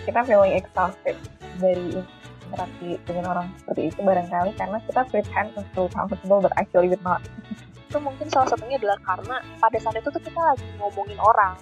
Kita 0.07 0.21
feeling 0.23 0.55
exhausted 0.55 1.17
dari 1.59 1.99
interaksi 2.47 2.89
dengan 3.03 3.25
orang 3.35 3.47
seperti 3.59 3.83
itu 3.91 4.01
barangkali 4.07 4.51
karena 4.55 4.79
kita 4.87 5.03
pretend 5.11 5.49
to 5.59 5.63
feel 5.75 5.91
comfortable 5.91 6.39
but 6.39 6.55
actually 6.55 6.91
we're 6.91 7.03
not. 7.03 7.23
Itu 7.91 7.99
mungkin 8.03 8.27
salah 8.31 8.51
satunya 8.51 8.79
adalah 8.79 8.99
karena 9.03 9.43
pada 9.59 9.79
saat 9.83 9.99
itu 9.99 10.09
tuh 10.11 10.23
kita 10.23 10.39
lagi 10.39 10.67
ngomongin 10.79 11.19
orang. 11.19 11.59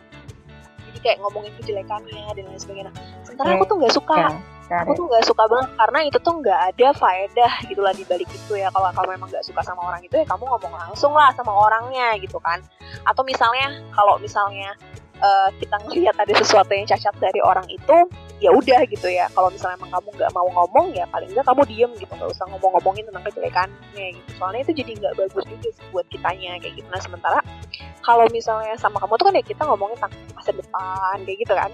Jadi 0.93 0.99
kayak 1.01 1.19
ngomongin 1.25 1.53
kejelekannya 1.59 2.25
dan 2.37 2.45
lain 2.49 2.61
sebagainya. 2.61 2.93
Sementara 3.25 3.49
okay. 3.53 3.57
aku 3.61 3.65
tuh 3.67 3.77
nggak 3.81 3.95
suka. 3.97 4.17
Yeah 4.17 4.54
aku 4.71 4.97
tuh 4.97 5.05
nggak 5.05 5.25
suka 5.29 5.45
banget 5.45 5.71
karena 5.77 5.99
itu 6.09 6.19
tuh 6.25 6.35
nggak 6.41 6.61
ada 6.73 6.89
faedah 6.97 7.53
gitulah 7.69 7.93
di 7.93 8.05
balik 8.09 8.29
itu 8.33 8.53
ya. 8.57 8.73
Kalau 8.73 8.89
kamu 8.97 9.09
memang 9.21 9.29
nggak 9.29 9.45
suka 9.45 9.61
sama 9.61 9.83
orang 9.85 10.01
itu 10.01 10.15
ya 10.17 10.25
kamu 10.25 10.45
ngomong 10.49 10.73
langsung 10.73 11.13
lah 11.13 11.31
sama 11.37 11.53
orangnya 11.53 12.17
gitu 12.17 12.41
kan. 12.41 12.65
Atau 13.05 13.23
misalnya 13.29 13.77
kalau 13.93 14.17
misalnya 14.17 14.73
uh, 15.21 15.49
kita 15.61 15.77
ngelihat 15.85 16.17
ada 16.17 16.33
sesuatu 16.33 16.73
yang 16.73 16.89
cacat 16.89 17.13
dari 17.21 17.41
orang 17.45 17.69
itu 17.69 17.97
ya 18.41 18.51
udah 18.51 18.81
gitu 18.89 19.09
ya. 19.13 19.29
Kalau 19.37 19.53
misalnya 19.53 19.77
emang 19.85 19.93
kamu 20.01 20.09
nggak 20.17 20.33
mau 20.33 20.49
ngomong 20.49 20.87
ya 20.97 21.05
paling 21.13 21.29
nggak 21.29 21.45
kamu 21.45 21.63
diem 21.69 21.93
gitu. 22.01 22.13
Nggak 22.17 22.31
usah 22.33 22.45
ngomong-ngomongin 22.49 23.05
tentang 23.09 23.25
kejelekannya 23.29 24.07
gitu. 24.17 24.31
Soalnya 24.41 24.61
itu 24.65 24.73
jadi 24.81 24.91
nggak 24.97 25.15
bagus 25.21 25.45
juga 25.45 25.69
sih 25.77 25.85
buat 25.93 26.07
kitanya 26.09 26.57
kayak 26.65 26.75
gitu. 26.81 26.89
Nah 26.89 27.01
sementara 27.05 27.41
kalau 28.01 28.25
misalnya 28.33 28.75
sama 28.81 28.97
kamu 28.97 29.21
tuh 29.21 29.27
kan 29.29 29.35
ya 29.37 29.45
kita 29.45 29.63
ngomongin 29.69 29.97
tentang 30.01 30.15
masa 30.33 30.51
depan 30.57 31.17
kayak 31.29 31.39
gitu 31.45 31.53
kan. 31.53 31.71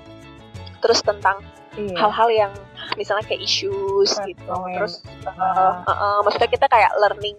Terus 0.81 1.01
tentang 1.05 1.37
iya. 1.77 1.97
hal-hal 1.97 2.29
iya. 2.33 2.39
yang 2.47 2.53
misalnya 2.99 3.25
kayak 3.27 3.43
issues 3.43 4.17
Right. 4.19 4.35
gitu. 4.35 4.55
terus 4.75 4.95
uh, 5.27 5.81
uh, 5.85 5.91
uh, 5.91 6.19
maksudnya 6.25 6.51
kita 6.51 6.67
kayak 6.71 6.91
learning 6.99 7.37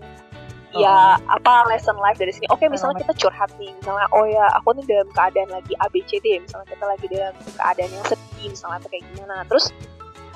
oh. 0.75 0.79
ya 0.79 1.19
apa 1.19 1.67
lesson 1.67 1.97
life 1.99 2.17
dari 2.17 2.31
sini. 2.31 2.47
Oke 2.49 2.65
okay, 2.65 2.67
misalnya 2.71 3.03
kita 3.03 3.13
curhat 3.17 3.51
nih 3.59 3.71
misalnya 3.79 4.07
oh 4.15 4.25
ya 4.27 4.45
aku 4.55 4.75
nih 4.79 4.85
dalam 4.87 5.09
keadaan 5.11 5.49
lagi 5.51 5.73
ABCD 5.77 6.27
misalnya 6.39 6.67
kita 6.71 6.85
lagi 6.87 7.05
dalam 7.11 7.33
keadaan 7.35 7.91
yang 7.91 8.05
sedih 8.07 8.47
misalnya 8.47 8.77
atau 8.79 8.89
kayak 8.89 9.03
gimana. 9.11 9.35
Terus 9.47 9.65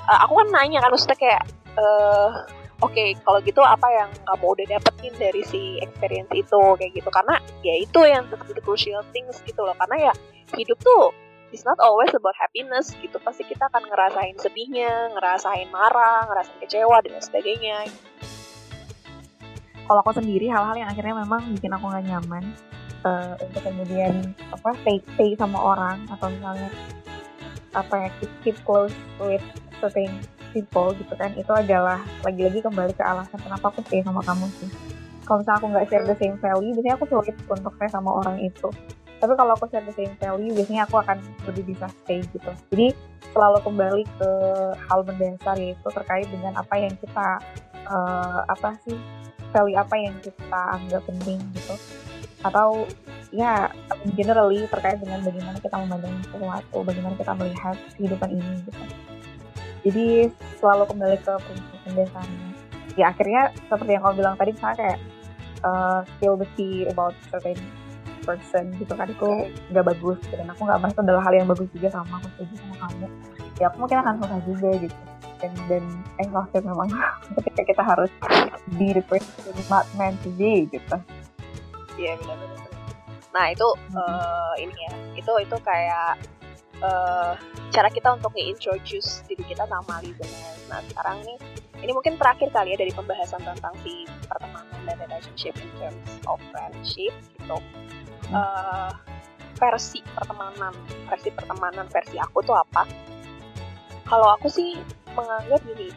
uh, 0.08 0.18
aku 0.24 0.32
kan 0.44 0.48
nanya 0.52 0.78
kan 0.84 0.90
maksudnya 0.92 1.18
kayak 1.18 1.42
uh, 1.80 2.30
oke 2.84 2.92
okay, 2.92 3.16
kalau 3.24 3.38
gitu 3.40 3.60
apa 3.64 3.88
yang 3.88 4.10
kamu 4.28 4.46
udah 4.52 4.66
dapetin 4.76 5.14
dari 5.16 5.42
si 5.48 5.80
experience 5.80 6.32
itu? 6.36 6.60
Kayak 6.76 6.92
gitu. 7.00 7.08
Karena 7.08 7.34
ya 7.64 7.74
itu 7.80 8.00
yang 8.04 8.28
the 8.28 8.62
crucial 8.62 9.02
things 9.16 9.40
gitu 9.48 9.60
loh. 9.64 9.74
Karena 9.80 10.12
ya 10.12 10.14
hidup 10.54 10.78
tuh 10.78 11.10
it's 11.54 11.66
not 11.66 11.78
always 11.78 12.10
about 12.14 12.34
happiness 12.38 12.94
gitu. 12.98 13.18
Pasti 13.22 13.46
kita 13.46 13.70
akan 13.70 13.86
ngerasain 13.86 14.36
sedihnya 14.38 15.14
ngerasain 15.14 15.68
marah 15.70 16.26
ngerasain 16.26 16.58
kecewa 16.62 16.98
dan 17.02 17.18
sebagainya. 17.22 17.86
Kalau 19.86 20.02
aku 20.02 20.18
sendiri 20.18 20.50
hal-hal 20.50 20.74
yang 20.74 20.90
akhirnya 20.90 21.14
memang 21.22 21.46
bikin 21.54 21.70
aku 21.70 21.86
gak 21.86 22.02
nyaman 22.02 22.44
uh, 23.06 23.38
untuk 23.38 23.62
kemudian 23.62 24.34
apa 24.50 24.74
stay 24.82 24.98
stay 25.14 25.30
sama 25.38 25.58
orang 25.62 26.02
atau 26.10 26.26
misalnya 26.26 26.66
apa 27.70 27.94
ya 27.94 28.08
keep, 28.18 28.32
keep 28.42 28.56
close 28.66 28.90
with 29.22 29.44
certain 29.78 30.10
people 30.50 30.90
gitu 30.98 31.14
kan. 31.14 31.30
Itu 31.38 31.54
adalah 31.54 32.02
lagi-lagi 32.26 32.66
kembali 32.66 32.98
ke 32.98 33.04
alasan 33.06 33.38
kenapa 33.38 33.70
aku 33.70 33.86
stay 33.86 34.02
sama 34.02 34.18
kamu 34.26 34.50
sih. 34.58 34.70
Kalau 35.22 35.42
misalnya 35.42 35.58
aku 35.62 35.66
nggak 35.70 35.86
share 35.86 36.06
the 36.06 36.16
same 36.18 36.36
value 36.42 36.74
biasanya 36.74 36.94
aku 36.98 37.06
sulit 37.06 37.34
untuk 37.46 37.72
stay 37.78 37.90
sama 37.90 38.10
orang 38.10 38.42
itu 38.42 38.70
tapi 39.16 39.32
kalau 39.34 39.56
aku 39.56 39.66
share 39.72 39.84
the 39.84 39.94
same 39.96 40.12
value 40.20 40.52
biasanya 40.52 40.84
aku 40.84 41.00
akan 41.00 41.18
lebih 41.48 41.72
bisa 41.72 41.88
stay 42.04 42.20
gitu. 42.20 42.52
Jadi 42.72 42.92
selalu 43.32 43.58
kembali 43.64 44.02
ke 44.20 44.30
hal 44.76 45.00
mendasar 45.04 45.56
yaitu 45.56 45.88
terkait 45.88 46.28
dengan 46.28 46.52
apa 46.56 46.74
yang 46.76 46.94
kita 47.00 47.28
uh, 47.88 48.40
apa 48.48 48.76
sih 48.84 48.96
value 49.50 49.78
apa 49.78 49.94
yang 49.96 50.14
kita 50.20 50.60
anggap 50.76 51.02
penting 51.08 51.40
gitu. 51.56 51.74
Atau 52.44 52.84
ya 53.32 53.72
generally 54.14 54.68
terkait 54.68 55.00
dengan 55.00 55.24
bagaimana 55.24 55.58
kita 55.58 55.76
memandang 55.80 56.14
sesuatu 56.28 56.78
bagaimana 56.84 57.14
kita 57.16 57.32
melihat 57.34 57.76
kehidupan 57.96 58.30
ini 58.36 58.54
gitu. 58.68 58.84
Jadi 59.86 60.06
selalu 60.58 60.84
kembali 60.90 61.16
ke 61.22 61.32
prinsip 61.40 61.78
pendasarnya 61.86 62.56
ya 62.96 63.12
akhirnya 63.12 63.52
seperti 63.68 63.90
yang 63.94 64.02
kamu 64.02 64.14
bilang 64.24 64.34
tadi 64.40 64.50
misalnya 64.56 64.76
kayak 64.80 64.98
uh, 65.62 66.00
still 66.16 66.34
see 66.56 66.88
about 66.88 67.12
certain 67.28 67.60
person 68.24 68.64
gitu 68.78 68.92
kan 68.94 69.06
itu 69.10 69.28
nggak 69.72 69.84
bagus 69.84 70.18
gitu. 70.24 70.34
dan 70.38 70.48
aku 70.52 70.60
nggak 70.64 70.78
merasa 70.80 70.98
adalah 71.02 71.22
hal 71.24 71.34
yang 71.34 71.48
bagus 71.48 71.68
juga 71.74 71.88
sama 71.92 72.20
aku 72.20 72.28
setuju 72.36 72.54
sama 72.62 72.74
kamu 72.86 73.06
ya 73.56 73.64
aku 73.68 73.76
mungkin 73.82 73.98
akan 74.00 74.14
susah 74.20 74.40
juga 74.44 74.70
gitu 74.80 74.96
dan 75.36 75.52
dan 75.68 75.84
exhausted 76.16 76.62
memang 76.64 76.88
ketika 77.36 77.62
kita 77.68 77.82
harus 77.82 78.10
be 78.80 78.96
the 78.96 79.04
person 79.04 79.52
not 79.68 79.84
meant 80.00 80.16
to 80.24 80.30
be 80.40 80.64
gitu 80.70 80.96
iya 82.00 82.16
benar-benar 82.20 82.68
nah 83.36 83.52
itu 83.52 83.68
hmm. 83.68 84.00
uh, 84.00 84.54
ini 84.56 84.72
ya 84.72 84.92
itu 85.20 85.32
itu 85.44 85.56
kayak 85.60 86.16
uh, 86.80 87.32
cara 87.72 87.88
kita 87.92 88.16
untuk 88.16 88.32
nge-introduce 88.34 89.24
diri 89.28 89.44
kita 89.46 89.64
sama 89.68 90.00
listeners. 90.00 90.60
Nah 90.68 90.80
sekarang 90.92 91.22
nih, 91.24 91.38
ini 91.84 91.92
mungkin 91.92 92.16
terakhir 92.16 92.48
kali 92.52 92.74
ya 92.74 92.78
dari 92.80 92.92
pembahasan 92.92 93.40
tentang 93.44 93.74
si 93.84 94.04
pertemanan 94.26 94.80
dan 94.84 94.96
relationship 95.00 95.54
in 95.60 95.70
terms 95.80 96.10
of 96.28 96.38
friendship 96.52 97.12
gitu. 97.36 97.58
Uh, 98.34 98.90
versi 99.56 100.04
pertemanan, 100.12 100.74
versi 101.08 101.30
pertemanan 101.32 101.86
versi 101.88 102.16
aku 102.20 102.44
tuh 102.44 102.56
apa? 102.58 102.84
Kalau 104.06 104.36
aku 104.36 104.46
sih 104.52 104.76
menganggap 105.16 105.60
gini, 105.64 105.90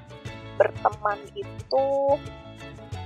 berteman 0.56 1.20
itu 1.36 1.86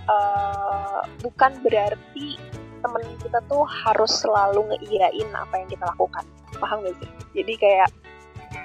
uh, 0.08 1.02
bukan 1.26 1.52
berarti 1.66 2.38
temen 2.84 3.04
kita 3.24 3.40
tuh 3.48 3.64
harus 3.64 4.12
selalu 4.22 4.76
ngeiyain 4.76 5.30
apa 5.34 5.54
yang 5.64 5.70
kita 5.72 5.84
lakukan. 5.88 6.28
Paham 6.60 6.84
gak 6.84 6.96
sih? 7.00 7.10
Jadi 7.42 7.54
kayak 7.58 7.90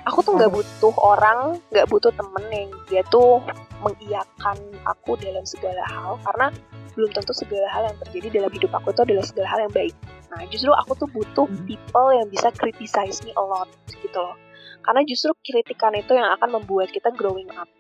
aku 0.09 0.25
tuh 0.25 0.33
nggak 0.41 0.49
butuh 0.49 0.95
orang 1.05 1.61
nggak 1.69 1.87
butuh 1.93 2.09
temen 2.17 2.45
yang 2.49 2.71
dia 2.89 3.05
tuh 3.13 3.45
mengiyakan 3.85 4.57
aku 4.89 5.15
dalam 5.21 5.45
segala 5.45 5.85
hal 5.87 6.17
karena 6.25 6.49
belum 6.97 7.15
tentu 7.15 7.31
segala 7.31 7.69
hal 7.71 7.83
yang 7.87 7.99
terjadi 8.09 8.43
dalam 8.43 8.51
hidup 8.51 8.73
aku 8.75 8.91
itu 8.91 9.01
adalah 9.07 9.23
segala 9.23 9.47
hal 9.55 9.61
yang 9.69 9.75
baik. 9.77 9.95
Nah 10.35 10.43
justru 10.51 10.75
aku 10.75 10.93
tuh 10.99 11.09
butuh 11.15 11.47
hmm. 11.47 11.63
people 11.69 12.09
yang 12.11 12.27
bisa 12.27 12.51
criticize 12.51 13.23
me 13.23 13.31
a 13.39 13.45
lot 13.45 13.71
gitu 13.87 14.19
loh. 14.19 14.35
Karena 14.83 15.07
justru 15.07 15.31
kritikan 15.45 15.95
itu 15.95 16.17
yang 16.17 16.35
akan 16.41 16.59
membuat 16.59 16.91
kita 16.91 17.15
growing 17.15 17.47
up. 17.55 17.71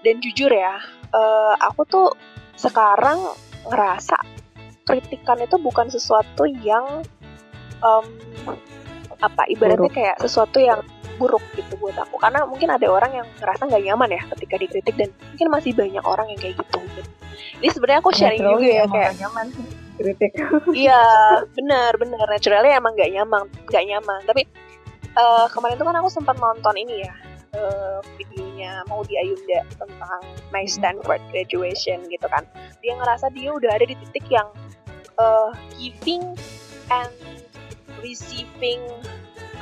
Dan 0.00 0.24
jujur 0.24 0.48
ya 0.48 0.80
uh, 1.12 1.54
aku 1.60 1.84
tuh 1.84 2.08
sekarang 2.56 3.20
ngerasa 3.68 4.16
kritikan 4.88 5.38
itu 5.44 5.60
bukan 5.60 5.92
sesuatu 5.92 6.48
yang 6.48 7.04
um, 7.84 8.06
apa 9.22 9.46
ibaratnya 9.52 9.90
kayak 9.92 10.16
sesuatu 10.18 10.58
yang 10.58 10.82
buruk 11.16 11.44
gitu 11.56 11.74
buat 11.80 11.96
aku 11.96 12.16
karena 12.20 12.44
mungkin 12.48 12.68
ada 12.72 12.86
orang 12.88 13.12
yang 13.12 13.26
ngerasa 13.40 13.68
nggak 13.68 13.82
nyaman 13.84 14.10
ya 14.16 14.22
ketika 14.36 14.54
dikritik 14.60 14.94
dan 14.96 15.08
mungkin 15.32 15.48
masih 15.52 15.72
banyak 15.76 16.04
orang 16.04 16.26
yang 16.32 16.40
kayak 16.40 16.56
gitu 16.60 16.78
gitu. 16.96 17.10
Jadi 17.62 17.68
sebenarnya 17.72 18.00
aku 18.02 18.12
sharing 18.12 18.42
juga 18.42 18.68
ya 18.68 18.84
kayak 18.88 19.12
nyaman 19.20 19.46
kritik. 19.98 20.32
Iya 20.86 21.02
benar 21.54 21.92
benar 22.00 22.26
naturalnya 22.26 22.74
emang 22.78 22.92
nggak 22.96 23.12
nyaman 23.12 23.44
nggak 23.70 23.84
nyaman 23.86 24.20
tapi 24.24 24.42
uh, 25.16 25.46
kemarin 25.52 25.76
tuh 25.78 25.86
kan 25.86 25.96
aku 26.00 26.08
sempat 26.10 26.36
nonton 26.40 26.74
ini 26.76 27.06
ya 27.06 27.12
uh, 27.56 27.98
videonya 28.16 28.82
mau 28.88 29.04
di 29.04 29.16
Ayunda 29.16 29.64
tentang 29.76 30.22
my 30.50 30.64
hmm. 30.64 30.72
Stanford 30.72 31.22
graduation 31.30 32.02
gitu 32.08 32.26
kan 32.28 32.44
dia 32.80 32.96
ngerasa 32.96 33.30
dia 33.32 33.52
udah 33.52 33.70
ada 33.76 33.86
di 33.86 33.96
titik 34.08 34.26
yang 34.32 34.48
uh, 35.20 35.52
giving 35.76 36.34
and 36.90 37.12
receiving 38.02 38.82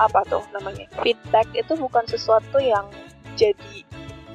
apa 0.01 0.25
tuh 0.25 0.41
namanya? 0.57 0.89
Feedback 1.05 1.53
itu 1.53 1.77
bukan 1.77 2.09
sesuatu 2.09 2.57
yang 2.57 2.89
jadi 3.37 3.85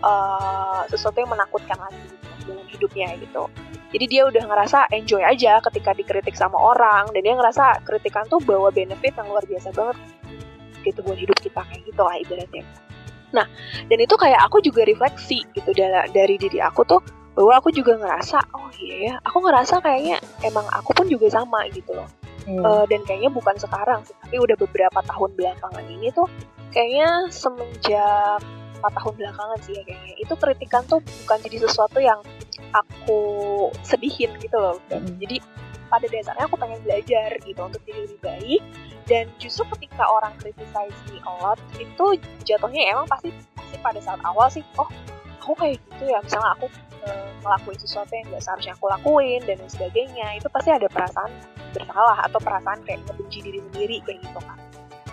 uh, 0.05 0.85
sesuatu 0.87 1.17
yang 1.17 1.33
menakutkan 1.33 1.81
lagi 1.81 1.99
dalam 2.45 2.67
hidupnya 2.69 3.17
gitu. 3.17 3.49
Jadi 3.89 4.05
dia 4.11 4.27
udah 4.27 4.43
ngerasa 4.45 4.91
enjoy 4.93 5.23
aja 5.23 5.57
ketika 5.71 5.95
dikritik 5.97 6.35
sama 6.37 6.59
orang 6.59 7.09
dan 7.15 7.21
dia 7.25 7.33
ngerasa 7.33 7.81
kritikan 7.87 8.27
tuh 8.29 8.37
bawa 8.43 8.69
benefit 8.69 9.17
yang 9.17 9.27
luar 9.31 9.45
biasa 9.47 9.73
banget 9.73 9.97
gitu 10.85 11.01
buat 11.01 11.17
hidup 11.17 11.37
kita 11.41 11.61
kayak 11.65 11.81
gitu 11.89 12.01
lah 12.05 12.15
ibaratnya. 12.21 12.63
Nah 13.33 13.47
dan 13.89 13.97
itu 13.97 14.15
kayak 14.19 14.39
aku 14.45 14.61
juga 14.61 14.85
refleksi 14.85 15.41
gitu 15.57 15.73
dari, 15.73 16.11
dari 16.13 16.35
diri 16.37 16.59
aku 16.61 16.85
tuh 16.85 17.01
bahwa 17.35 17.59
aku 17.59 17.69
juga 17.75 17.99
ngerasa 17.99 18.39
oh 18.55 18.71
iya 18.79 18.95
ya 19.11 19.13
aku 19.27 19.43
ngerasa 19.43 19.83
kayaknya 19.83 20.23
emang 20.47 20.63
aku 20.71 20.95
pun 20.95 21.05
juga 21.11 21.27
sama 21.27 21.67
gitu 21.67 21.91
loh 21.91 22.07
hmm. 22.45 22.63
uh, 22.63 22.85
dan 22.87 23.01
kayaknya 23.03 23.29
bukan 23.33 23.55
sekarang 23.57 24.01
sih 24.05 24.15
tapi 24.21 24.37
udah 24.41 24.57
beberapa 24.57 24.99
tahun 25.05 25.31
belakangan 25.35 25.85
ini 25.89 26.07
tuh 26.13 26.27
kayaknya 26.71 27.09
semenjak 27.33 28.39
empat 28.75 28.91
tahun 29.01 29.13
belakangan 29.17 29.59
sih 29.65 29.73
ya 29.73 29.83
kayaknya 29.87 30.13
itu 30.21 30.33
kritikan 30.37 30.83
tuh 30.85 30.99
bukan 31.01 31.37
jadi 31.41 31.57
sesuatu 31.65 31.97
yang 31.99 32.19
aku 32.75 33.19
sedihin 33.81 34.31
gitu 34.39 34.57
loh 34.57 34.77
hmm. 34.91 35.17
jadi 35.19 35.41
pada 35.85 36.05
dasarnya 36.09 36.45
aku 36.49 36.57
pengen 36.57 36.81
belajar 36.81 37.29
gitu 37.45 37.59
untuk 37.61 37.81
jadi 37.85 37.99
lebih 38.09 38.19
baik 38.19 38.61
dan 39.05 39.29
justru 39.37 39.63
ketika 39.77 40.03
orang 40.09 40.33
criticize 40.41 40.97
me 41.07 41.21
a 41.21 41.33
lot 41.39 41.61
itu 41.77 42.05
jatuhnya 42.43 42.89
emang 42.89 43.05
pasti 43.05 43.29
pasti 43.53 43.77
pada 43.79 43.99
saat 44.01 44.19
awal 44.25 44.49
sih 44.49 44.65
oh 44.81 44.89
aku 45.45 45.53
kayak 45.61 45.77
gitu 45.77 46.09
ya 46.09 46.19
misalnya 46.25 46.57
aku 46.57 46.65
ngelakuin 47.45 47.77
sesuatu 47.77 48.09
yang 48.09 48.25
gak 48.33 48.43
seharusnya 48.43 48.73
aku 48.73 48.85
lakuin 48.89 49.41
dan 49.45 49.57
sebagainya 49.69 50.27
itu 50.41 50.47
pasti 50.49 50.73
ada 50.73 50.89
perasaan 50.89 51.29
bersalah 51.71 52.17
atau 52.25 52.39
perasaan 52.41 52.81
kayak 52.83 53.05
ngebenci 53.05 53.39
diri 53.45 53.59
sendiri 53.69 53.97
kayak 54.01 54.19
gitu 54.25 54.39
kan 54.41 54.57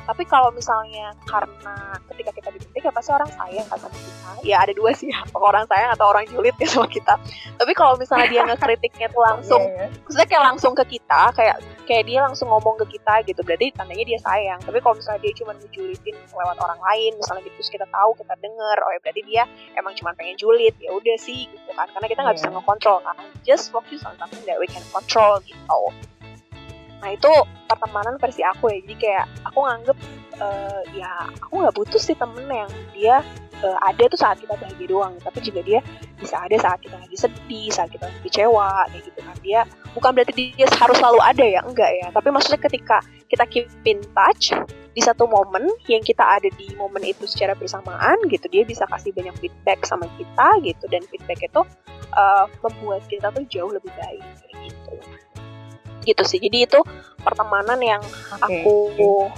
tapi 0.03 0.27
kalau 0.27 0.51
misalnya 0.51 1.15
karena 1.31 1.97
ketika 2.11 2.31
kita 2.35 2.49
dikritik 2.51 2.83
ya 2.83 2.93
pasti 2.93 3.11
orang 3.15 3.31
sayang 3.31 3.67
kan 3.71 3.79
sama 3.79 3.95
kita. 3.95 4.31
Ya 4.43 4.57
ada 4.63 4.73
dua 4.75 4.91
sih 4.95 5.09
orang 5.39 5.65
sayang 5.71 5.95
atau 5.95 6.11
orang 6.11 6.27
julid 6.27 6.55
ya 6.59 6.69
sama 6.69 6.89
kita. 6.91 7.15
Tapi 7.59 7.73
kalau 7.79 7.95
misalnya 7.95 8.27
dia 8.27 8.43
ngekritiknya 8.43 9.09
tuh 9.15 9.23
langsung 9.23 9.63
yeah, 9.71 9.87
yeah. 9.87 10.03
maksudnya 10.03 10.29
kayak 10.29 10.45
langsung 10.45 10.73
ke 10.75 10.85
kita 10.99 11.23
kayak 11.39 11.57
kayak 11.87 12.05
dia 12.07 12.19
langsung 12.23 12.51
ngomong 12.51 12.79
ke 12.83 12.99
kita 12.99 13.15
gitu 13.27 13.41
berarti 13.47 13.71
tandanya 13.75 14.05
dia 14.05 14.19
sayang. 14.19 14.61
Tapi 14.63 14.79
kalau 14.83 14.99
misalnya 14.99 15.21
dia 15.23 15.33
cuma 15.39 15.53
ngejulitin 15.55 16.17
lewat 16.35 16.57
orang 16.59 16.81
lain 16.83 17.13
misalnya 17.19 17.43
gitu 17.47 17.55
terus 17.63 17.71
kita 17.71 17.87
tahu 17.91 18.11
kita 18.19 18.35
denger 18.43 18.77
oh 18.83 18.91
ya 18.91 19.01
berarti 19.05 19.23
dia 19.23 19.43
emang 19.79 19.95
cuma 19.95 20.11
pengen 20.19 20.35
julid 20.35 20.75
ya 20.83 20.91
udah 20.91 21.17
sih 21.19 21.47
gitu 21.47 21.71
kan. 21.79 21.87
Karena 21.95 22.07
kita 22.11 22.21
nggak 22.27 22.37
yeah. 22.39 22.49
bisa 22.51 22.55
ngekontrol 22.55 22.99
kan. 23.07 23.17
Just 23.47 23.71
focus 23.71 24.03
on 24.03 24.19
something 24.19 24.43
that 24.51 24.59
we 24.59 24.67
can 24.67 24.83
control 24.91 25.39
gitu 25.47 25.79
Nah 27.03 27.11
itu 27.11 27.31
pertemanan 27.67 28.15
versi 28.23 28.47
aku 28.47 28.71
ya. 28.71 28.79
Jadi 28.87 28.95
kayak 28.97 29.27
aku 29.51 29.59
nganggep 29.67 29.99
uh, 30.39 30.83
ya 30.95 31.11
aku 31.43 31.67
nggak 31.67 31.75
butuh 31.75 31.99
sih 31.99 32.15
temen 32.15 32.47
yang 32.47 32.71
dia 32.95 33.27
uh, 33.67 33.79
ada 33.83 34.07
tuh 34.07 34.17
saat 34.17 34.39
kita 34.39 34.55
bahagia 34.55 34.87
doang. 34.87 35.19
Tapi 35.19 35.39
juga 35.43 35.61
dia 35.67 35.83
bisa 36.23 36.39
ada 36.39 36.55
saat 36.63 36.79
kita 36.79 36.95
lagi 36.95 37.17
sedih, 37.19 37.69
saat 37.75 37.91
kita 37.91 38.07
lagi 38.07 38.21
kecewa, 38.23 38.87
kayak 38.95 39.03
gitu 39.03 39.21
kan. 39.27 39.37
Dia 39.43 39.61
bukan 39.99 40.11
berarti 40.15 40.55
dia 40.55 40.67
harus 40.79 40.97
selalu 41.03 41.21
ada 41.21 41.45
ya, 41.45 41.61
enggak 41.67 41.91
ya. 41.91 42.07
Tapi 42.15 42.29
maksudnya 42.31 42.61
ketika 42.63 43.03
kita 43.27 43.45
keep 43.51 43.67
in 43.83 43.99
touch 44.15 44.55
di 44.93 45.01
satu 45.01 45.25
momen 45.27 45.67
yang 45.89 46.05
kita 46.05 46.21
ada 46.23 46.47
di 46.55 46.71
momen 46.79 47.03
itu 47.03 47.27
secara 47.27 47.59
bersamaan 47.59 48.15
gitu, 48.31 48.47
dia 48.47 48.63
bisa 48.63 48.87
kasih 48.87 49.11
banyak 49.11 49.35
feedback 49.43 49.83
sama 49.83 50.07
kita 50.15 50.49
gitu. 50.63 50.85
Dan 50.87 51.03
feedback 51.11 51.43
itu 51.43 51.67
uh, 52.15 52.47
membuat 52.63 53.03
kita 53.11 53.35
tuh 53.35 53.43
jauh 53.51 53.73
lebih 53.75 53.91
baik 53.99 54.23
gitu 54.63 54.95
gitu 56.05 56.23
sih. 56.27 56.39
Jadi 56.43 56.67
itu 56.67 56.81
pertemanan 57.23 57.79
yang 57.81 58.03
okay. 58.35 58.63
aku 58.63 59.31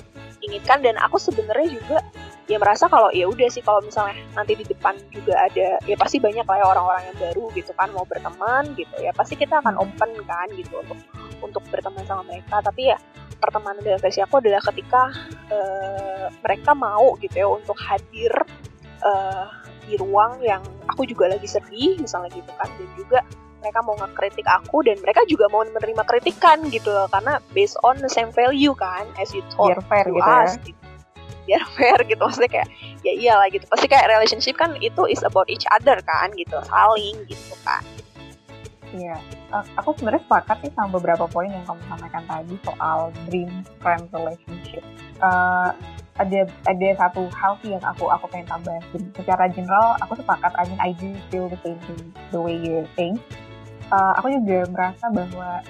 inginkan 0.44 0.84
dan 0.84 0.96
aku 1.00 1.16
sebenarnya 1.16 1.68
juga 1.72 1.98
ya 2.44 2.60
merasa 2.60 2.84
kalau 2.92 3.08
ya 3.08 3.24
udah 3.24 3.48
sih 3.48 3.64
kalau 3.64 3.80
misalnya 3.80 4.20
nanti 4.36 4.52
di 4.52 4.64
depan 4.68 4.92
juga 5.08 5.32
ada 5.48 5.80
ya 5.88 5.96
pasti 5.96 6.20
banyak 6.20 6.44
lah 6.44 6.56
ya 6.60 6.66
orang-orang 6.68 7.02
yang 7.08 7.16
baru 7.16 7.44
gitu 7.56 7.72
kan 7.72 7.88
mau 7.96 8.04
berteman 8.04 8.76
gitu. 8.76 8.94
Ya 9.00 9.12
pasti 9.16 9.34
kita 9.40 9.64
akan 9.64 9.80
open 9.80 10.10
kan 10.28 10.48
gitu 10.52 10.84
untuk 10.84 10.98
untuk 11.40 11.62
berteman 11.72 12.04
sama 12.04 12.22
mereka. 12.28 12.60
Tapi 12.60 12.92
ya 12.92 13.00
pertemanan 13.40 13.80
dalam 13.80 14.00
versi 14.00 14.20
aku 14.20 14.40
adalah 14.40 14.60
ketika 14.60 15.12
uh, 15.52 16.26
mereka 16.44 16.72
mau 16.76 17.16
gitu 17.20 17.36
ya 17.36 17.48
untuk 17.48 17.76
hadir 17.80 18.32
uh, 19.04 19.48
di 19.84 19.96
ruang 20.00 20.40
yang 20.40 20.64
aku 20.88 21.04
juga 21.04 21.32
lagi 21.32 21.48
sedih 21.48 21.96
misalnya 21.96 22.28
gitu 22.36 22.52
kan. 22.60 22.68
Dan 22.76 22.88
juga 22.96 23.20
mereka 23.64 23.80
mau 23.80 23.96
ngekritik 23.96 24.44
aku 24.44 24.84
dan 24.84 25.00
mereka 25.00 25.24
juga 25.24 25.48
mau 25.48 25.64
menerima 25.64 26.04
kritikan 26.04 26.60
gitu 26.68 26.92
loh 26.92 27.08
karena 27.08 27.40
based 27.56 27.80
on 27.80 27.96
the 28.04 28.10
same 28.12 28.28
value 28.36 28.76
kan 28.76 29.08
as 29.16 29.32
you 29.32 29.40
told 29.48 29.72
Biar 29.72 29.80
fair 29.88 30.04
to 30.04 30.12
gitu 30.12 30.28
us 30.28 30.52
ya. 30.52 30.60
gitu. 30.68 30.82
biar 31.44 31.62
fair 31.76 31.98
gitu 32.04 32.20
maksudnya 32.20 32.50
kayak 32.52 32.68
ya 33.00 33.12
iyalah 33.16 33.48
gitu 33.48 33.64
pasti 33.72 33.86
kayak 33.88 34.06
relationship 34.12 34.54
kan 34.60 34.76
itu 34.84 35.02
is 35.08 35.24
about 35.24 35.48
each 35.48 35.64
other 35.72 35.96
kan 36.04 36.28
gitu 36.36 36.60
saling 36.68 37.16
gitu 37.24 37.56
kan 37.64 37.80
Iya, 38.94 39.18
Uh, 39.54 39.62
aku 39.78 39.94
sebenarnya 39.94 40.22
sepakat 40.26 40.66
sih 40.66 40.70
sama 40.74 40.98
beberapa 40.98 41.30
poin 41.30 41.46
yang 41.46 41.62
kamu 41.62 41.78
sampaikan 41.86 42.26
tadi 42.26 42.58
soal 42.66 43.14
dream 43.30 43.62
friend 43.78 44.10
relationship. 44.10 44.82
Uh, 45.22 45.70
ada 46.18 46.46
ada 46.66 46.88
satu 46.98 47.30
hal 47.30 47.54
sih 47.62 47.70
yang 47.74 47.82
aku 47.86 48.10
aku 48.10 48.26
pengen 48.34 48.50
tambahin. 48.50 49.02
Secara 49.14 49.46
general, 49.54 49.94
aku 50.02 50.18
sepakat. 50.18 50.50
I 50.58 50.66
mean, 50.66 50.80
I 50.82 50.90
do 50.98 51.14
feel 51.30 51.46
the 51.46 51.58
same 51.62 51.78
thing, 51.86 52.02
the 52.34 52.42
way 52.42 52.58
you 52.58 52.82
think. 52.98 53.22
Uh, 53.92 54.12
aku 54.16 54.26
juga 54.40 54.64
merasa 54.72 55.04
bahwa 55.12 55.60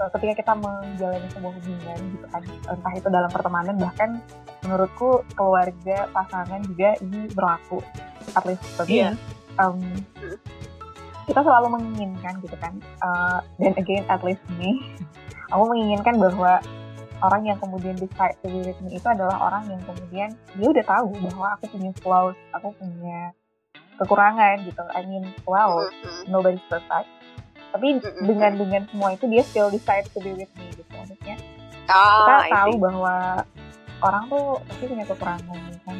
uh, 0.00 0.08
ketika 0.18 0.32
kita 0.44 0.52
menjalani 0.56 1.28
sebuah 1.32 1.52
hubungan 1.56 1.98
gitu 2.12 2.26
kan, 2.28 2.42
entah 2.68 2.92
itu 2.92 3.08
dalam 3.08 3.30
pertemanan 3.32 3.76
bahkan 3.80 4.20
menurutku 4.64 5.24
keluarga 5.36 6.10
pasangan 6.12 6.60
juga 6.64 6.96
ini 7.00 7.30
berlaku. 7.32 7.80
At 8.36 8.44
least 8.44 8.64
me. 8.84 8.84
Iya. 8.88 9.10
Um, 9.56 9.80
kita 11.26 11.42
selalu 11.42 11.66
menginginkan 11.74 12.38
gitu 12.38 12.56
kan 12.56 12.78
uh, 13.02 13.42
dan 13.58 13.74
again 13.76 14.06
at 14.06 14.22
least 14.22 14.42
me 14.56 14.78
aku 15.52 15.62
menginginkan 15.74 16.14
bahwa 16.22 16.62
orang 17.20 17.42
yang 17.50 17.58
kemudian 17.58 17.98
decide 17.98 18.38
to 18.40 18.46
be 18.46 18.62
with 18.62 18.78
me 18.86 18.94
itu 18.96 19.08
adalah 19.10 19.50
orang 19.50 19.66
yang 19.66 19.82
kemudian 19.82 20.30
dia 20.54 20.68
udah 20.70 20.84
tahu 20.86 21.10
bahwa 21.18 21.46
aku 21.58 21.64
punya 21.74 21.90
flaws 21.98 22.38
aku 22.54 22.70
punya 22.78 23.34
kekurangan 23.96 24.56
gitu 24.62 24.82
I 24.88 25.02
mean 25.04 25.24
wow 25.42 25.80
Mhm. 25.80 26.28
nobody's 26.28 26.64
perfect 26.66 27.08
tapi 27.68 27.98
Mm-mm. 27.98 28.24
dengan 28.24 28.52
dengan 28.54 28.82
semua 28.86 29.12
itu 29.12 29.24
dia 29.26 29.42
still 29.42 29.68
decide 29.68 30.08
to 30.08 30.18
be 30.18 30.32
with 30.32 30.52
me 30.54 30.70
gitu 30.70 30.88
maksudnya 30.90 31.36
kita 31.86 32.32
ah, 32.32 32.40
I 32.40 32.50
tahu 32.50 32.70
see. 32.72 32.80
bahwa 32.80 33.14
orang 33.98 34.22
tuh 34.26 34.44
pasti 34.62 34.84
punya 34.86 35.04
kekurangan 35.04 35.56
gitu 35.62 35.80
kan 35.82 35.96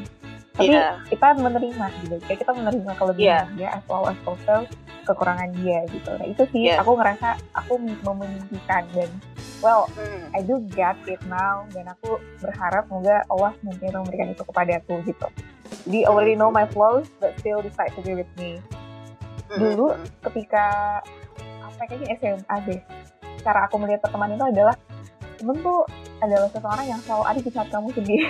tapi 0.53 0.73
Iya. 0.73 0.89
kita 1.07 1.27
menerima 1.37 1.87
gitu 2.01 2.17
kayak 2.23 2.39
kita 2.41 2.53
menerima 2.55 2.93
kelebihan 2.95 3.47
dia 3.55 3.69
as 3.71 3.85
well 3.85 4.05
as 4.05 4.17
also 4.23 4.65
kekurangan 5.05 5.53
dia 5.55 5.85
gitu 5.87 6.11
nah 6.11 6.25
itu 6.25 6.43
sih 6.49 6.63
Iya. 6.67 6.81
aku 6.81 6.97
ngerasa 6.97 7.29
aku 7.53 7.73
memimpikan 7.79 8.83
dan 8.91 9.11
well 9.59 9.85
Hmm. 9.93 10.33
I 10.33 10.41
do 10.41 10.61
get 10.67 10.97
it 11.05 11.21
now 11.25 11.65
dan 11.71 11.89
aku 11.89 12.17
berharap 12.39 12.85
semoga 12.87 13.21
Allah 13.27 13.53
mungkin 13.61 13.89
memberikan 13.95 14.29
itu 14.31 14.43
kepada 14.43 14.73
aku 14.79 15.01
gitu 15.03 15.29
jadi 15.87 16.01
already 16.07 16.35
know 16.35 16.49
my 16.49 16.67
flaws 16.67 17.07
but 17.19 17.35
still 17.39 17.61
decide 17.61 17.93
to 17.93 18.01
be 18.03 18.15
with 18.15 18.31
me 18.37 18.59
dulu 19.53 19.95
Mhm. 19.95 20.07
ketika 20.31 20.65
apa 21.63 21.83
kayaknya 21.87 22.19
SMA 22.19 22.57
deh 22.67 22.81
cara 23.41 23.65
aku 23.65 23.79
melihat 23.79 24.03
pertemanan 24.03 24.35
itu 24.35 24.47
adalah 24.51 24.75
temen 25.37 25.57
tuh 25.61 25.85
adalah 26.19 26.49
seseorang 26.49 26.87
yang 26.89 27.01
selalu 27.05 27.25
ada 27.25 27.41
di 27.41 27.51
saat 27.51 27.69
kamu 27.69 27.89
sedih 27.93 28.25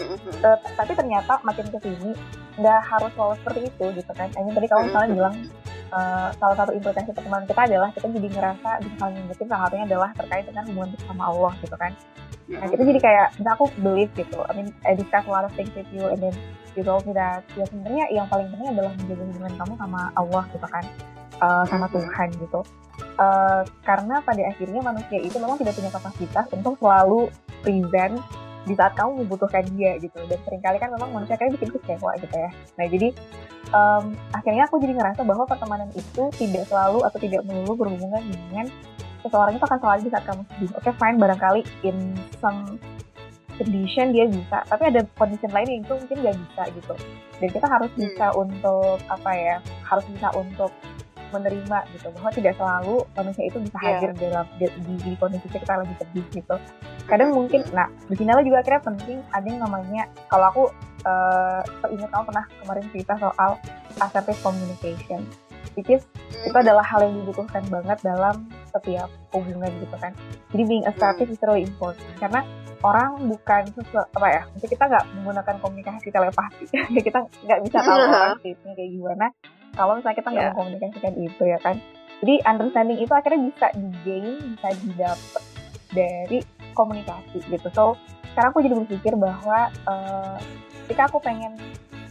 Mhm. 0.00 0.32
Eh, 0.40 0.58
tapi 0.80 0.92
ternyata 0.96 1.44
makin 1.44 1.68
ke 1.68 1.76
sini 1.76 2.16
nggak 2.56 2.80
harus 2.88 3.12
selalu 3.12 3.34
seperti 3.36 3.60
itu 3.68 3.84
gitu 4.00 4.12
kan. 4.16 4.32
I 4.32 4.40
mean, 4.40 4.56
tadi 4.56 4.64
kamu 4.64 4.88
misalnya 4.88 5.08
bilang 5.12 5.34
eh, 5.90 6.28
salah 6.40 6.56
satu 6.56 6.72
implikasi 6.72 7.12
pertemanan 7.12 7.44
kita 7.44 7.68
adalah 7.68 7.92
kita 7.92 8.08
jadi 8.08 8.28
ngerasa 8.32 8.70
bisa 8.80 8.96
saling 8.96 9.16
ngingetin 9.20 9.46
salah 9.52 9.62
satunya 9.68 9.84
adalah 9.84 10.10
terkait 10.16 10.44
dengan 10.48 10.64
hubungan 10.64 10.88
kita 10.96 11.04
sama 11.04 11.22
Allah 11.28 11.52
gitu 11.60 11.76
kan. 11.76 11.92
Nah 12.50 12.66
itu 12.66 12.82
jadi 12.82 13.00
kayak 13.00 13.26
misalnya 13.38 13.54
aku 13.54 13.66
believe 13.78 14.10
gitu. 14.18 14.38
I 14.42 14.52
mean 14.58 14.68
I 14.82 14.98
discuss 14.98 15.24
a 15.26 15.32
lot 15.32 15.46
of 15.46 15.52
things 15.54 15.70
with 15.72 15.86
you 15.94 16.10
and 16.10 16.18
then 16.18 16.34
you 16.74 16.82
told 16.82 17.06
me 17.06 17.14
that 17.14 17.46
ya 17.54 17.62
sebenarnya 17.70 18.10
yang 18.10 18.26
paling 18.26 18.50
penting 18.50 18.74
adalah 18.74 18.90
menjaga 18.98 19.22
hubungan 19.22 19.52
kamu 19.54 19.72
sama 19.78 20.00
Allah 20.18 20.42
gitu 20.50 20.66
kan. 20.66 20.84
Eh, 21.40 21.64
sama 21.70 21.86
Mhm. 21.88 21.94
Tuhan 21.94 22.28
gitu. 22.36 22.60
Eh, 23.00 23.62
karena 23.86 24.14
pada 24.20 24.42
akhirnya 24.44 24.80
manusia 24.82 25.18
itu 25.20 25.36
memang 25.40 25.56
tidak 25.56 25.72
punya 25.78 25.90
kapasitas 25.92 26.46
untuk 26.52 26.74
selalu 26.76 27.32
present 27.62 28.18
di 28.68 28.76
saat 28.76 28.92
kamu 28.92 29.24
membutuhkan 29.24 29.64
dia 29.72 29.96
gitu 29.96 30.20
dan 30.28 30.36
sering 30.44 30.60
kali 30.60 30.76
kan 30.76 30.92
memang 30.92 31.08
manusia 31.16 31.32
kayak 31.40 31.56
bikin 31.56 31.72
kecewa 31.72 32.12
gitu 32.20 32.36
ya 32.36 32.50
nah 32.76 32.84
jadi 32.84 33.08
em, 33.72 34.04
akhirnya 34.36 34.68
aku 34.68 34.76
jadi 34.84 35.00
ngerasa 35.00 35.24
bahwa 35.24 35.48
pertemanan 35.48 35.88
itu 35.96 36.28
tidak 36.36 36.68
selalu 36.68 37.00
atau 37.08 37.16
tidak 37.16 37.40
melulu 37.48 37.72
berhubungan 37.72 38.20
dengan 38.20 38.68
seseorang 39.22 39.54
itu 39.56 39.64
akan 39.64 39.78
selalu 39.78 40.00
di 40.06 40.10
saat 40.10 40.24
kamu 40.24 40.42
sedih. 40.54 40.70
Oke 40.76 40.90
fine 40.96 41.16
barangkali 41.18 41.60
in 41.84 41.96
some 42.40 42.78
condition 43.56 44.16
dia 44.16 44.24
bisa 44.24 44.64
tapi 44.64 44.88
ada 44.88 45.04
condition 45.20 45.52
lain 45.52 45.68
yang 45.68 45.80
itu 45.84 45.92
mungkin 45.92 46.16
nggak 46.24 46.36
bisa 46.48 46.62
gitu. 46.72 46.94
Dan 47.40 47.48
kita 47.52 47.66
harus 47.68 47.90
Hmm. 47.92 48.00
bisa 48.08 48.26
untuk 48.32 48.96
apa 49.08 49.30
ya 49.32 49.56
harus 49.84 50.04
bisa 50.08 50.28
untuk 50.32 50.72
menerima 51.30 51.78
gitu 51.94 52.10
bahwa 52.18 52.30
tidak 52.34 52.58
selalu 52.58 53.06
manusia 53.14 53.44
itu 53.46 53.58
bisa 53.62 53.78
Iya. 53.78 53.86
hadir 53.86 54.10
dalam 54.18 54.46
di, 54.58 54.66
di, 54.82 54.94
di 54.98 55.12
kondisi 55.14 55.46
kita 55.46 55.78
lagi 55.78 55.94
sedih 56.02 56.26
gitu. 56.34 56.56
Kadang 57.06 57.30
mungkin 57.30 57.62
nah 57.70 57.86
di 58.10 58.18
sini 58.18 58.34
juga 58.42 58.66
akhirnya 58.66 58.82
penting 58.82 59.18
ada 59.30 59.46
yang 59.46 59.60
namanya 59.62 60.10
kalau 60.26 60.46
aku 60.50 60.62
eh 61.00 61.62
ingat 61.88 62.10
kamu 62.12 62.24
pernah 62.28 62.44
kemarin 62.60 62.84
cerita 62.92 63.12
soal 63.16 63.50
assertive 64.02 64.40
communication. 64.42 65.22
Which 65.78 65.88
is 65.88 66.02
itu 66.34 66.56
adalah 66.56 66.82
hal 66.82 67.06
yang 67.06 67.14
dibutuhkan 67.22 67.62
banget 67.70 67.98
dalam 68.02 68.50
setiap 68.70 69.10
hubungan 69.34 69.70
gitu 69.82 69.96
kan. 69.98 70.12
Jadi 70.54 70.62
being 70.66 70.84
assertive 70.86 71.30
is 71.30 71.40
really 71.42 71.66
important. 71.66 72.10
Karena 72.18 72.40
orang 72.80 73.28
bukan 73.28 73.62
sesuatu 73.76 74.08
apa 74.16 74.28
ya 74.32 74.42
maksudnya 74.48 74.70
kita 74.72 74.84
nggak 74.88 75.04
menggunakan 75.20 75.56
komunikasi 75.60 76.08
telepati. 76.08 76.64
Kita 77.06 77.18
nggak 77.44 77.60
bisa 77.68 77.78
tahu 77.84 78.00
orang 78.08 78.40
state-nya 78.40 78.72
kayak 78.72 78.90
gimana. 78.96 79.26
Kalau 79.70 79.92
misalnya 79.96 80.16
kita 80.18 80.28
nggak 80.32 80.40
Yeah. 80.40 80.52
mengkomunikasikan 80.56 81.14
itu 81.20 81.42
ya 81.44 81.58
kan. 81.60 81.76
Jadi 82.20 82.34
understanding 82.44 82.98
itu 83.00 83.12
akhirnya 83.12 83.40
bisa 83.48 83.66
di 83.76 83.88
gain 84.04 84.36
bisa 84.56 84.68
didapat 84.84 85.42
dari 85.90 86.38
komunikasi 86.72 87.38
gitu. 87.48 87.68
So 87.72 87.84
sekarang 88.32 88.50
aku 88.54 88.60
jadi 88.64 88.74
berpikir 88.76 89.12
bahwa 89.18 89.68
eh, 89.72 90.36
ketika 90.86 91.06
aku 91.06 91.18
pengen 91.22 91.54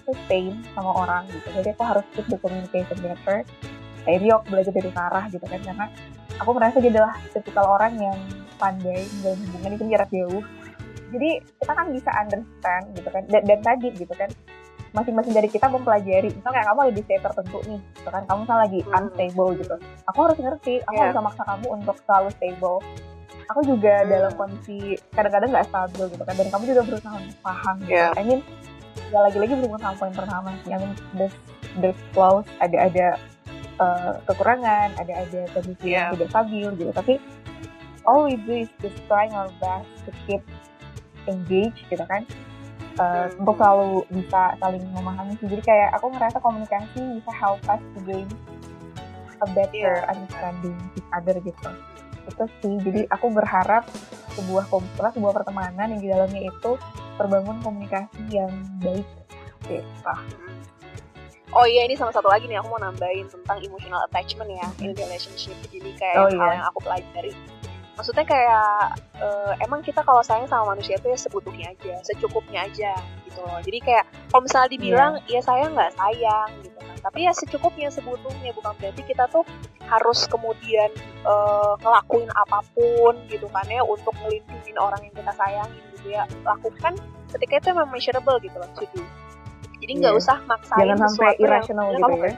sustain 0.08 0.58
sama 0.74 0.90
orang 0.90 1.30
gitu 1.30 1.54
jadi 1.54 1.78
aku 1.78 1.84
harus 1.86 2.06
keep 2.14 2.26
the 2.30 2.38
communication 2.42 2.98
better. 3.02 3.46
Kayak 4.08 4.42
aku 4.42 4.46
belajar 4.50 4.72
dari 4.74 4.92
Sarah 4.96 5.26
gitu 5.30 5.46
kan. 5.46 5.60
Karena 5.62 5.86
aku 6.40 6.50
merasa 6.56 6.78
dia 6.80 6.92
adalah 6.92 7.14
tipikal 7.32 7.66
orang 7.70 7.94
yang 7.96 8.18
pandai 8.56 9.04
menjalin 9.20 9.40
hubungan 9.48 9.72
itu 9.76 9.84
jarak 9.88 10.10
jauh 10.12 10.44
jadi 11.10 11.30
kita 11.42 11.72
kan 11.74 11.88
bisa 11.90 12.10
understand 12.14 12.84
gitu 12.94 13.10
kan 13.10 13.24
dan, 13.28 13.42
dan 13.46 13.60
tadi 13.62 13.88
gitu 13.96 14.14
kan 14.14 14.30
masing-masing 14.90 15.38
dari 15.38 15.46
kita 15.46 15.70
mempelajari 15.70 16.34
misalnya 16.34 16.56
kayak 16.62 16.68
kamu 16.68 16.80
ada 16.82 16.94
di 16.98 17.04
state 17.06 17.22
tertentu 17.22 17.58
nih 17.70 17.80
gitu 17.94 18.10
kan 18.10 18.22
kamu 18.26 18.38
misalnya 18.42 18.62
lagi 18.66 18.80
Hmm. 18.82 18.96
unstable 18.98 19.52
gitu 19.54 19.76
aku 20.10 20.20
harus 20.26 20.38
ngerti 20.42 20.74
aku 20.82 20.98
Yeah. 20.98 21.10
bisa 21.14 21.22
maksa 21.22 21.44
kamu 21.46 21.66
untuk 21.70 21.96
selalu 22.04 22.30
stable 22.34 22.80
aku 23.50 23.60
juga 23.66 23.94
Hmm. 24.02 24.10
dalam 24.10 24.32
kondisi 24.34 24.78
kadang-kadang 25.14 25.50
nggak 25.54 25.68
stabil 25.70 26.06
gitu 26.10 26.24
kan 26.26 26.36
dan 26.36 26.48
kamu 26.50 26.64
juga 26.66 26.82
berusaha 26.90 27.18
paham 27.42 27.76
gitu. 27.86 27.94
Yeah. 27.94 28.12
I 28.18 28.24
mean 28.26 28.42
ya 29.10 29.20
lagi-lagi 29.22 29.54
berhubungan 29.58 29.82
sama 29.82 29.96
poin 29.98 30.14
pertama 30.14 30.50
sih 30.66 30.72
I 30.74 30.78
mean 30.82 30.94
there's, 31.14 31.36
there's 31.78 32.00
flaws 32.14 32.46
ada 32.58 32.78
ada 32.90 33.06
uh, 33.80 34.20
kekurangan 34.24 34.96
ada 34.96 35.14
ada 35.26 35.42
kondisi 35.52 35.90
yang 35.90 36.12
Yeah. 36.12 36.14
tidak 36.16 36.30
stabil 36.30 36.68
gitu 36.78 36.92
tapi 36.92 37.14
all 38.04 38.28
we 38.28 38.36
do 38.40 38.64
is 38.64 38.72
just 38.80 38.96
trying 39.08 39.32
our 39.32 39.50
best 39.60 39.88
to 40.04 40.12
keep 40.28 40.44
engaged 41.26 41.82
gitu 41.88 42.04
kan 42.06 42.24
Uh, 43.00 43.32
Hmm. 43.32 43.48
untuk 43.48 43.56
selalu 43.56 44.04
bisa 44.12 44.60
saling 44.60 44.84
memahami 44.92 45.32
sih. 45.40 45.48
Jadi 45.48 45.64
kayak 45.64 45.96
aku 45.96 46.12
ngerasa 46.12 46.36
komunikasi 46.44 47.00
bisa 47.16 47.32
help 47.32 47.64
us 47.72 47.80
to 47.96 48.00
gain 48.04 48.28
a 49.40 49.48
better 49.56 50.04
Yeah. 50.04 50.12
understanding 50.12 50.76
each 51.00 51.08
other 51.16 51.40
gitu. 51.40 51.70
Itu 52.28 52.44
sih. 52.60 52.76
Jadi 52.84 53.08
aku 53.08 53.32
berharap 53.32 53.88
sebuah 54.36 54.68
kom- 54.68 54.92
apa, 55.00 55.16
sebuah 55.16 55.32
pertemanan 55.32 55.96
yang 55.96 56.02
di 56.04 56.12
dalamnya 56.12 56.44
itu 56.44 56.72
terbangun 57.16 57.64
komunikasi 57.64 58.20
yang 58.36 58.52
baik. 58.84 59.08
Gitu. 59.64 59.80
Oh 61.50 61.66
iya 61.66 61.82
ini 61.90 61.98
sama 61.98 62.14
satu 62.14 62.30
lagi 62.30 62.46
nih 62.46 62.62
aku 62.62 62.70
mau 62.70 62.82
nambahin 62.82 63.26
tentang 63.26 63.58
emotional 63.66 64.06
attachment 64.06 64.50
ya 64.54 64.68
in 64.86 64.94
relationship. 64.94 65.58
Jadi 65.74 65.98
kayak 65.98 66.16
Oh, 66.22 66.30
hal 66.30 66.38
iya. 66.38 66.56
yang 66.62 66.66
aku 66.70 66.80
pelajari. 66.86 67.34
Maksudnya 67.98 68.24
kayak 68.24 68.96
eh, 69.20 69.54
emang 69.66 69.82
kita 69.84 70.06
kalau 70.06 70.24
sayang 70.24 70.48
sama 70.48 70.72
manusia 70.78 70.96
itu 70.96 71.10
ya 71.10 71.18
sebutuhnya 71.20 71.74
aja, 71.74 72.00
secukupnya 72.06 72.70
aja 72.70 72.94
gitu 73.28 73.40
loh. 73.44 73.60
Jadi 73.66 73.78
kayak 73.82 74.06
kalau 74.32 74.42
misalnya 74.46 74.70
dibilang 74.72 75.14
ya 75.28 75.42
sayang 75.44 75.74
nggak 75.74 75.92
sayang 75.98 76.50
gitu 76.64 76.80
kan. 76.80 76.96
Tapi 77.04 77.20
ya 77.28 77.32
secukupnya 77.34 77.90
sebutuhnya 77.92 78.54
bukan 78.56 78.72
berarti 78.80 79.02
kita 79.04 79.26
tuh 79.34 79.44
harus 79.90 80.30
kemudian 80.30 80.94
eh, 81.26 81.74
ngelakuin 81.82 82.30
apa 82.38 82.62
pun 82.78 83.18
gitu 83.26 83.50
kan 83.50 83.66
ya 83.68 83.82
untuk 83.82 84.14
melindungi 84.22 84.72
orang 84.78 85.02
yang 85.02 85.14
kita 85.18 85.34
sayangin 85.34 85.84
dia 86.04 86.24
lakukan 86.48 86.96
ketika 87.36 87.54
itu 87.60 87.68
memang 87.76 87.92
measurable 87.92 88.40
gitu 88.40 88.56
loh 88.56 88.70
to 88.80 88.88
do 88.96 89.04
jadi 89.90 90.06
nggak 90.06 90.14
yeah. 90.14 90.22
usah 90.22 90.38
maksain 90.46 90.86
jangan 90.86 90.98
sampai 91.10 91.34
irrational 91.42 91.88
gitu 91.90 92.06
kamu, 92.06 92.18
ya 92.22 92.34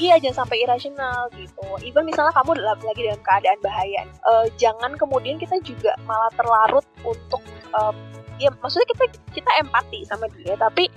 iya 0.00 0.14
jangan 0.24 0.36
sampai 0.40 0.56
irrational 0.64 1.20
gitu 1.36 1.66
even 1.84 2.08
misalnya 2.08 2.32
kamu 2.32 2.56
lagi 2.64 3.00
dalam 3.04 3.20
keadaan 3.20 3.60
bahaya 3.60 4.02
uh, 4.24 4.48
jangan 4.56 4.96
kemudian 4.96 5.36
kita 5.36 5.60
juga 5.60 5.92
malah 6.08 6.32
terlarut 6.32 6.86
untuk 7.04 7.44
um, 7.76 7.92
ya 8.40 8.48
maksudnya 8.64 8.88
kita 8.88 9.04
kita 9.36 9.50
empati 9.60 10.08
sama 10.08 10.32
dia 10.32 10.56
tapi 10.56 10.88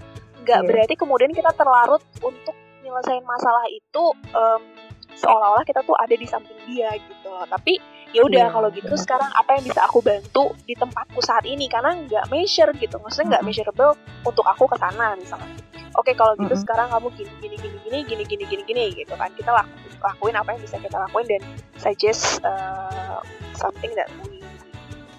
nggak 0.48 0.64
yeah. 0.64 0.68
berarti 0.72 0.96
kemudian 0.96 1.36
kita 1.36 1.52
terlarut 1.60 2.00
untuk 2.24 2.56
nyelesain 2.80 3.28
masalah 3.28 3.68
itu 3.68 4.04
um, 4.32 4.64
seolah-olah 5.12 5.68
kita 5.68 5.84
tuh 5.84 6.00
ada 6.00 6.16
di 6.16 6.24
samping 6.24 6.56
dia 6.72 6.96
gitu 6.96 7.36
tapi 7.52 7.84
ya 8.15 8.23
udah 8.23 8.47
yeah, 8.47 8.49
kalau 8.49 8.71
gitu 8.71 8.95
sekarang 8.95 9.28
apa 9.36 9.60
yang 9.60 9.63
bisa 9.67 9.84
aku 9.84 9.99
bantu 9.99 10.56
di 10.63 10.71
tempatku 10.71 11.19
saat 11.19 11.43
ini? 11.43 11.67
Karena 11.67 11.99
nggak 11.99 12.32
measure 12.32 12.71
gitu. 12.80 12.95
Maksudnya 13.04 13.36
nggak 13.36 13.43
mm 13.43 13.51
-hmm. 13.51 13.67
measurable 13.67 13.91
untuk 14.23 14.45
aku 14.47 14.71
ke 14.71 14.80
sana 14.80 15.19
misalnya. 15.19 15.51
Oke 15.99 16.15
kalau 16.15 16.39
gitu 16.39 16.47
mm 16.47 16.56
-hmm. 16.56 16.63
sekarang 16.63 16.88
kamu 16.95 17.08
gini 17.19 17.34
gini 17.43 17.56
gini 17.60 17.78
gini 17.84 17.99
gini 18.08 18.23
gini 18.23 18.43
gini 18.47 18.63
gini 18.63 18.84
gitu 18.95 19.13
kan. 19.19 19.28
Kita 19.36 19.51
laku, 19.51 19.75
lakuin 19.99 20.36
apa 20.39 20.49
yang 20.56 20.62
bisa 20.63 20.80
kita 20.80 20.95
lakuin 20.95 21.28
dan 21.28 21.41
suggest 21.75 22.39
uh, 22.47 23.19
something 23.60 23.91
that 23.99 24.08
we 24.23 24.39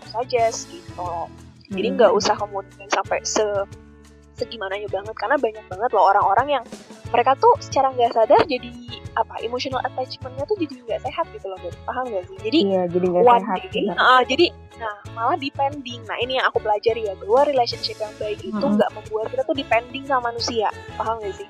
suggest 0.09 0.73
gitu. 0.73 1.29
Jadi 1.69 1.89
nggak 2.01 2.13
usah 2.17 2.33
kemudian 2.41 2.89
sampai 2.89 3.21
se 3.29 3.45
segimana 4.41 4.81
banget. 4.89 5.13
Karena 5.21 5.37
banyak 5.37 5.65
banget 5.69 5.91
loh 5.93 6.05
orang-orang 6.09 6.61
yang 6.61 6.65
mereka 7.11 7.33
tuh 7.39 7.55
secara 7.63 7.93
nggak 7.95 8.13
sadar 8.15 8.41
jadi 8.47 8.71
apa 9.17 9.35
emotional 9.41 9.81
attachmentnya 9.81 10.45
tuh 10.45 10.57
jadi 10.61 10.77
nggak 10.85 11.01
sehat 11.09 11.27
gitu 11.33 11.47
loh 11.49 11.59
paham 11.89 12.05
gak 12.13 12.25
sih? 12.29 12.37
Jadi 12.45 12.59
iya, 12.69 12.83
jadi 12.85 13.07
gak 13.09 13.25
one 13.25 13.41
sehat, 13.41 13.59
day 13.73 13.85
uh, 13.89 14.23
jadi 14.29 14.47
nah 14.77 14.97
malah 15.17 15.37
depending. 15.41 16.05
Nah 16.05 16.17
ini 16.21 16.37
yang 16.37 16.47
aku 16.53 16.61
pelajari 16.61 17.09
ya 17.09 17.17
bahwa 17.17 17.49
relationship 17.49 17.97
yang 17.97 18.13
baik 18.21 18.45
itu 18.45 18.53
nggak 18.53 18.77
-hmm. 18.93 19.01
membuat 19.01 19.27
kita 19.33 19.43
tuh 19.49 19.57
depending 19.57 20.05
sama 20.05 20.29
manusia. 20.29 20.69
Paham 21.01 21.17
gak 21.25 21.35
sih? 21.41 21.49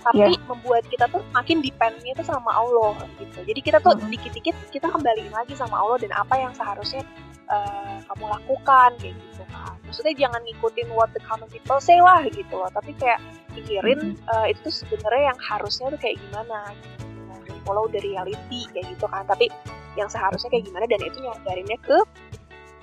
Tapi 0.00 0.32
yeah. 0.32 0.48
membuat 0.48 0.86
kita 0.88 1.10
tuh 1.10 1.20
makin 1.34 1.60
dependnya 1.60 2.14
itu 2.14 2.24
sama 2.24 2.54
Allah 2.54 2.94
gitu. 3.18 3.38
Jadi 3.42 3.60
kita 3.60 3.82
tuh 3.82 3.98
dikit-dikit 3.98 4.54
kita 4.70 4.86
kembaliin 4.88 5.34
lagi 5.34 5.52
sama 5.58 5.76
Allah 5.76 5.98
dan 5.98 6.14
apa 6.14 6.38
yang 6.38 6.54
seharusnya 6.54 7.02
uh, 7.50 7.98
kamu 8.06 8.24
lakukan 8.30 8.90
kayak 9.02 9.14
gitu 9.18 9.44
kan 9.50 9.80
maksudnya 9.90 10.14
jangan 10.14 10.40
ngikutin 10.46 10.88
what 10.94 11.10
the 11.18 11.22
common 11.26 11.50
people 11.50 11.82
say 11.82 11.98
lah 11.98 12.22
gitu 12.30 12.54
loh. 12.54 12.70
Tapi 12.70 12.94
kayak 12.94 13.18
pikirin 13.58 14.14
uh, 14.30 14.46
itu 14.46 14.70
tuh 14.70 14.86
sebenarnya 14.86 15.34
yang 15.34 15.38
harusnya 15.42 15.90
tuh 15.90 15.98
kayak 15.98 16.14
gimana 16.22 16.70
gitu. 16.78 17.10
dan 17.50 17.58
follow 17.66 17.90
the 17.90 17.98
reality 18.06 18.70
kayak 18.70 18.86
gitu 18.86 19.10
kan. 19.10 19.26
Tapi 19.26 19.50
yang 19.98 20.06
seharusnya 20.06 20.46
kayak 20.54 20.70
gimana 20.70 20.86
dan 20.86 21.02
itu 21.02 21.18
nyadarinnya 21.18 21.78
ke 21.82 21.98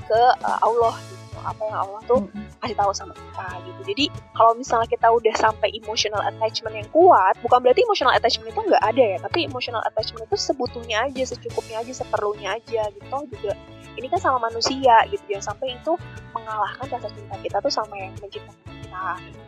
ke 0.03 0.21
uh, 0.43 0.59
Allah 0.59 0.99
gitu. 0.99 1.15
Apa 1.47 1.61
yang 1.63 1.79
Allah 1.79 2.01
tuh 2.11 2.27
kasih 2.59 2.75
tahu 2.75 2.91
sama 2.91 3.13
kita 3.15 3.47
gitu. 3.63 3.81
Jadi 3.95 4.05
kalau 4.35 4.51
misalnya 4.59 4.91
kita 4.91 5.07
udah 5.07 5.35
sampai 5.39 5.71
emotional 5.79 6.19
attachment 6.27 6.75
yang 6.75 6.89
kuat 6.91 7.39
bukan 7.39 7.63
berarti 7.63 7.87
emotional 7.87 8.11
attachment 8.11 8.51
itu 8.51 8.61
nggak 8.67 8.83
ada 8.83 9.03
ya 9.15 9.17
tapi 9.23 9.47
emotional 9.47 9.79
attachment 9.87 10.27
itu 10.27 10.35
sebutuhnya 10.35 11.07
aja 11.07 11.23
secukupnya 11.23 11.79
aja 11.79 12.03
seperlunya 12.03 12.59
aja 12.59 12.91
gitu. 12.91 13.15
Juga 13.31 13.55
ini 13.97 14.07
kan 14.07 14.21
sama 14.21 14.37
manusia 14.47 15.03
gitu. 15.09 15.23
Jangan 15.27 15.53
sampai 15.53 15.75
itu 15.75 15.93
mengalahkan 16.31 16.85
rasa 16.87 17.09
cinta 17.11 17.35
kita 17.41 17.57
tuh 17.59 17.73
sama 17.73 17.93
yang 17.97 18.13
menciptakan 18.21 18.73
kita 18.81 19.07
gitu. 19.25 19.45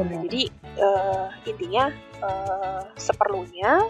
jadi 0.00 0.42
uh, 0.80 1.28
intinya 1.44 1.92
uh, 2.24 2.82
seperlunya 2.96 3.84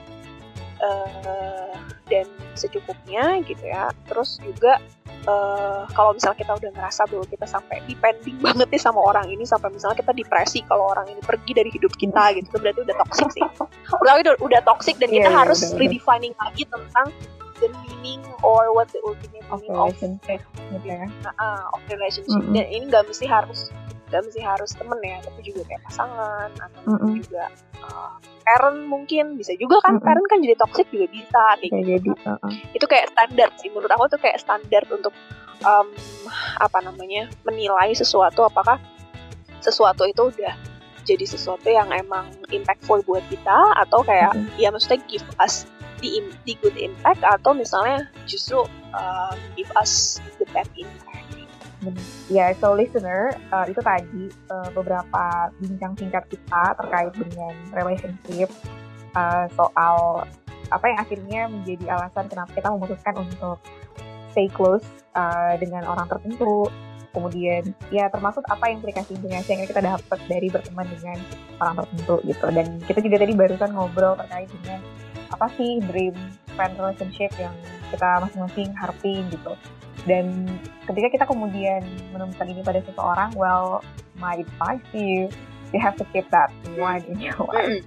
uh, 0.82 1.74
dan 2.10 2.26
secukupnya 2.58 3.38
gitu 3.46 3.62
ya. 3.62 3.94
Terus 4.10 4.42
juga 4.42 4.82
uh, 5.28 5.84
kalau 5.92 6.16
misalnya 6.16 6.38
kita 6.40 6.52
udah 6.56 6.70
ngerasa 6.74 7.02
bahwa 7.06 7.26
kita 7.28 7.46
sampai 7.46 7.78
depending 7.86 8.36
banget 8.44 8.68
nih 8.72 8.82
sama 8.82 9.00
orang 9.00 9.26
ini 9.28 9.44
sampai 9.44 9.70
misalnya 9.70 10.00
kita 10.00 10.12
depresi 10.16 10.64
kalau 10.66 10.90
orang 10.90 11.06
ini 11.10 11.20
pergi 11.22 11.52
dari 11.54 11.70
hidup 11.70 11.92
kita 11.94 12.36
gitu 12.36 12.48
itu 12.50 12.58
berarti 12.58 12.80
udah 12.84 12.96
toxic 13.06 13.28
sih. 13.30 13.44
Berarti 14.00 14.20
udah, 14.26 14.34
udah 14.40 14.60
toxic 14.64 14.96
dan 14.98 15.10
kita 15.12 15.28
yeah, 15.28 15.32
iya, 15.32 15.40
harus 15.44 15.60
yeah, 15.62 15.78
redefining 15.78 16.34
lagi 16.40 16.64
tentang 16.66 17.08
the 17.60 17.68
meaning 17.86 18.24
or 18.42 18.72
what 18.72 18.88
the 18.90 19.00
ultimate 19.04 19.44
meaning 19.44 19.46
of 19.48 19.60
relationship 19.68 20.40
gitu 20.72 20.86
ya 20.88 21.04
uh, 21.36 21.64
of 21.76 21.80
relationship 21.92 22.40
mm 22.40 22.48
-hmm. 22.48 22.56
dan 22.56 22.66
ini 22.72 22.84
nggak 22.88 23.04
mesti 23.06 23.26
harus 23.28 23.70
gak 24.10 24.26
mesti 24.26 24.42
harus 24.42 24.70
temen 24.74 24.98
ya 25.06 25.22
tapi 25.22 25.40
juga 25.46 25.62
kayak 25.70 25.82
pasangan 25.86 26.50
atau 26.58 26.80
mm 26.82 26.96
-hmm. 26.98 27.12
juga 27.22 27.44
uh, 27.86 28.18
parent 28.42 28.80
mungkin 28.90 29.38
bisa 29.38 29.54
juga 29.54 29.78
kan 29.86 29.96
mm 29.96 29.98
-hmm. 30.02 30.06
parent 30.10 30.26
kan 30.26 30.38
jadi 30.42 30.56
toxic 30.58 30.86
juga 30.90 31.06
bisa 31.14 31.42
kayak 31.62 31.70
gitu. 31.70 31.78
jadi 31.86 32.10
uh 32.26 32.30
-uh. 32.34 32.52
itu 32.74 32.86
kayak 32.90 33.06
standar 33.14 33.48
sih 33.62 33.70
menurut 33.70 33.90
aku 33.94 34.04
tuh 34.10 34.20
kayak 34.20 34.42
standar 34.42 34.82
untuk 34.90 35.14
um, 35.62 35.86
apa 36.58 36.78
namanya 36.82 37.30
menilai 37.46 37.94
sesuatu 37.94 38.42
apakah 38.42 38.82
sesuatu 39.62 40.02
itu 40.10 40.26
udah 40.26 40.58
jadi 41.06 41.24
sesuatu 41.24 41.70
yang 41.70 41.88
emang 41.94 42.28
impactful 42.50 43.00
buat 43.06 43.22
kita 43.30 43.78
atau 43.78 44.02
kayak 44.02 44.34
mm 44.34 44.42
-hmm. 44.42 44.58
ya 44.58 44.68
maksudnya 44.74 45.00
give 45.06 45.26
us 45.38 45.70
the, 46.00 46.24
the 46.48 46.54
good 46.64 46.76
impact 46.76 47.22
atau 47.22 47.52
misalnya 47.52 48.08
justru 48.24 48.64
uh, 48.96 49.32
give 49.54 49.70
us 49.76 50.18
the 50.40 50.46
bad 50.50 50.68
impact 50.76 51.20
Ya, 52.28 52.52
so 52.60 52.76
listener, 52.76 53.32
uh, 53.50 53.64
itu 53.64 53.80
tadi 53.80 54.28
uh, 54.52 54.68
beberapa 54.76 55.48
bincang 55.58 55.96
singkat 55.96 56.28
kita 56.28 56.76
terkait 56.76 57.12
dengan 57.16 57.54
relationship 57.72 58.52
uh, 59.16 59.48
soal 59.56 60.28
apa 60.70 60.84
yang 60.86 60.98
akhirnya 61.00 61.40
menjadi 61.50 61.84
alasan 61.90 62.28
kenapa 62.30 62.52
kita 62.54 62.68
memutuskan 62.70 63.14
untuk 63.16 63.58
stay 64.30 64.46
close 64.52 64.84
uh, 65.16 65.56
dengan 65.56 65.88
orang 65.88 66.06
tertentu. 66.06 66.68
Kemudian 67.10 67.74
ya 67.90 68.06
termasuk 68.06 68.46
apa 68.46 68.70
implikasi-implikasi 68.70 69.48
yang 69.50 69.66
kita 69.66 69.82
dapat 69.82 70.20
dari 70.30 70.46
berteman 70.46 70.86
dengan 70.94 71.18
orang 71.58 71.82
tertentu 71.82 72.22
gitu. 72.22 72.46
Dan 72.54 72.78
kita 72.86 73.02
juga 73.02 73.16
tadi 73.26 73.32
barusan 73.34 73.74
ngobrol 73.74 74.14
terkait 74.14 74.46
dengan 74.62 74.78
apa 75.30 75.46
sih 75.54 75.78
dream 75.90 76.14
friend 76.54 76.74
relationship 76.76 77.30
yang 77.38 77.54
kita 77.90 78.22
masing-masing 78.22 78.70
harapin 78.76 79.24
gitu 79.30 79.54
dan 80.08 80.48
ketika 80.88 81.08
kita 81.12 81.24
kemudian 81.28 81.82
menemukan 82.10 82.46
ini 82.48 82.60
pada 82.64 82.80
seseorang 82.84 83.30
well 83.36 83.84
my 84.16 84.38
advice 84.40 84.82
to 84.90 84.98
you 84.98 85.22
you 85.70 85.78
have 85.78 85.94
to 85.94 86.04
keep 86.10 86.26
that 86.34 86.50
one 86.78 87.02
in 87.06 87.18
your 87.20 87.38
life 87.50 87.84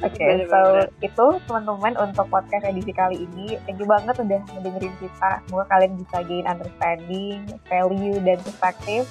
Oke, 0.00 0.16
okay, 0.16 0.48
so 0.48 0.88
itu 1.04 1.26
teman-teman 1.44 1.92
untuk 2.00 2.24
podcast 2.32 2.64
edisi 2.64 2.88
kali 2.88 3.20
ini. 3.20 3.60
Thank 3.68 3.84
you 3.84 3.88
banget 3.88 4.16
udah 4.16 4.40
mendengarin 4.56 4.96
kita. 4.96 5.44
Semoga 5.44 5.68
kalian 5.68 6.00
bisa 6.00 6.24
gain 6.24 6.48
understanding, 6.48 7.44
value, 7.68 8.16
dan 8.24 8.40
perspektif 8.40 9.04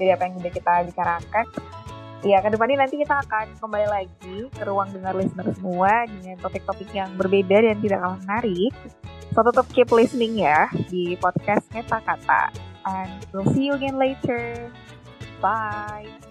dari 0.00 0.16
apa 0.16 0.32
yang 0.32 0.40
udah 0.40 0.52
kita 0.56 0.72
bicarakan. 0.88 1.44
Ya, 2.20 2.44
ke 2.44 2.52
depannya 2.52 2.84
nanti 2.84 3.00
kita 3.00 3.24
akan 3.24 3.56
kembali 3.56 3.88
lagi 3.88 4.36
ke 4.52 4.62
ruang 4.68 4.92
dengar 4.92 5.16
listener 5.16 5.48
semua 5.56 6.04
dengan 6.04 6.36
topik-topik 6.44 6.92
yang 6.92 7.08
berbeda 7.16 7.64
dan 7.64 7.80
tidak 7.80 7.98
kalah 8.04 8.18
menarik. 8.20 8.72
So 9.32 9.40
tetap 9.40 9.64
keep 9.72 9.88
listening 9.88 10.36
ya 10.36 10.68
di 10.92 11.16
podcast 11.16 11.64
Meta 11.72 11.96
Kata. 12.04 12.52
And 12.84 13.24
we'll 13.32 13.48
see 13.56 13.72
you 13.72 13.76
again 13.76 13.96
later. 13.96 14.68
Bye. 15.40 16.29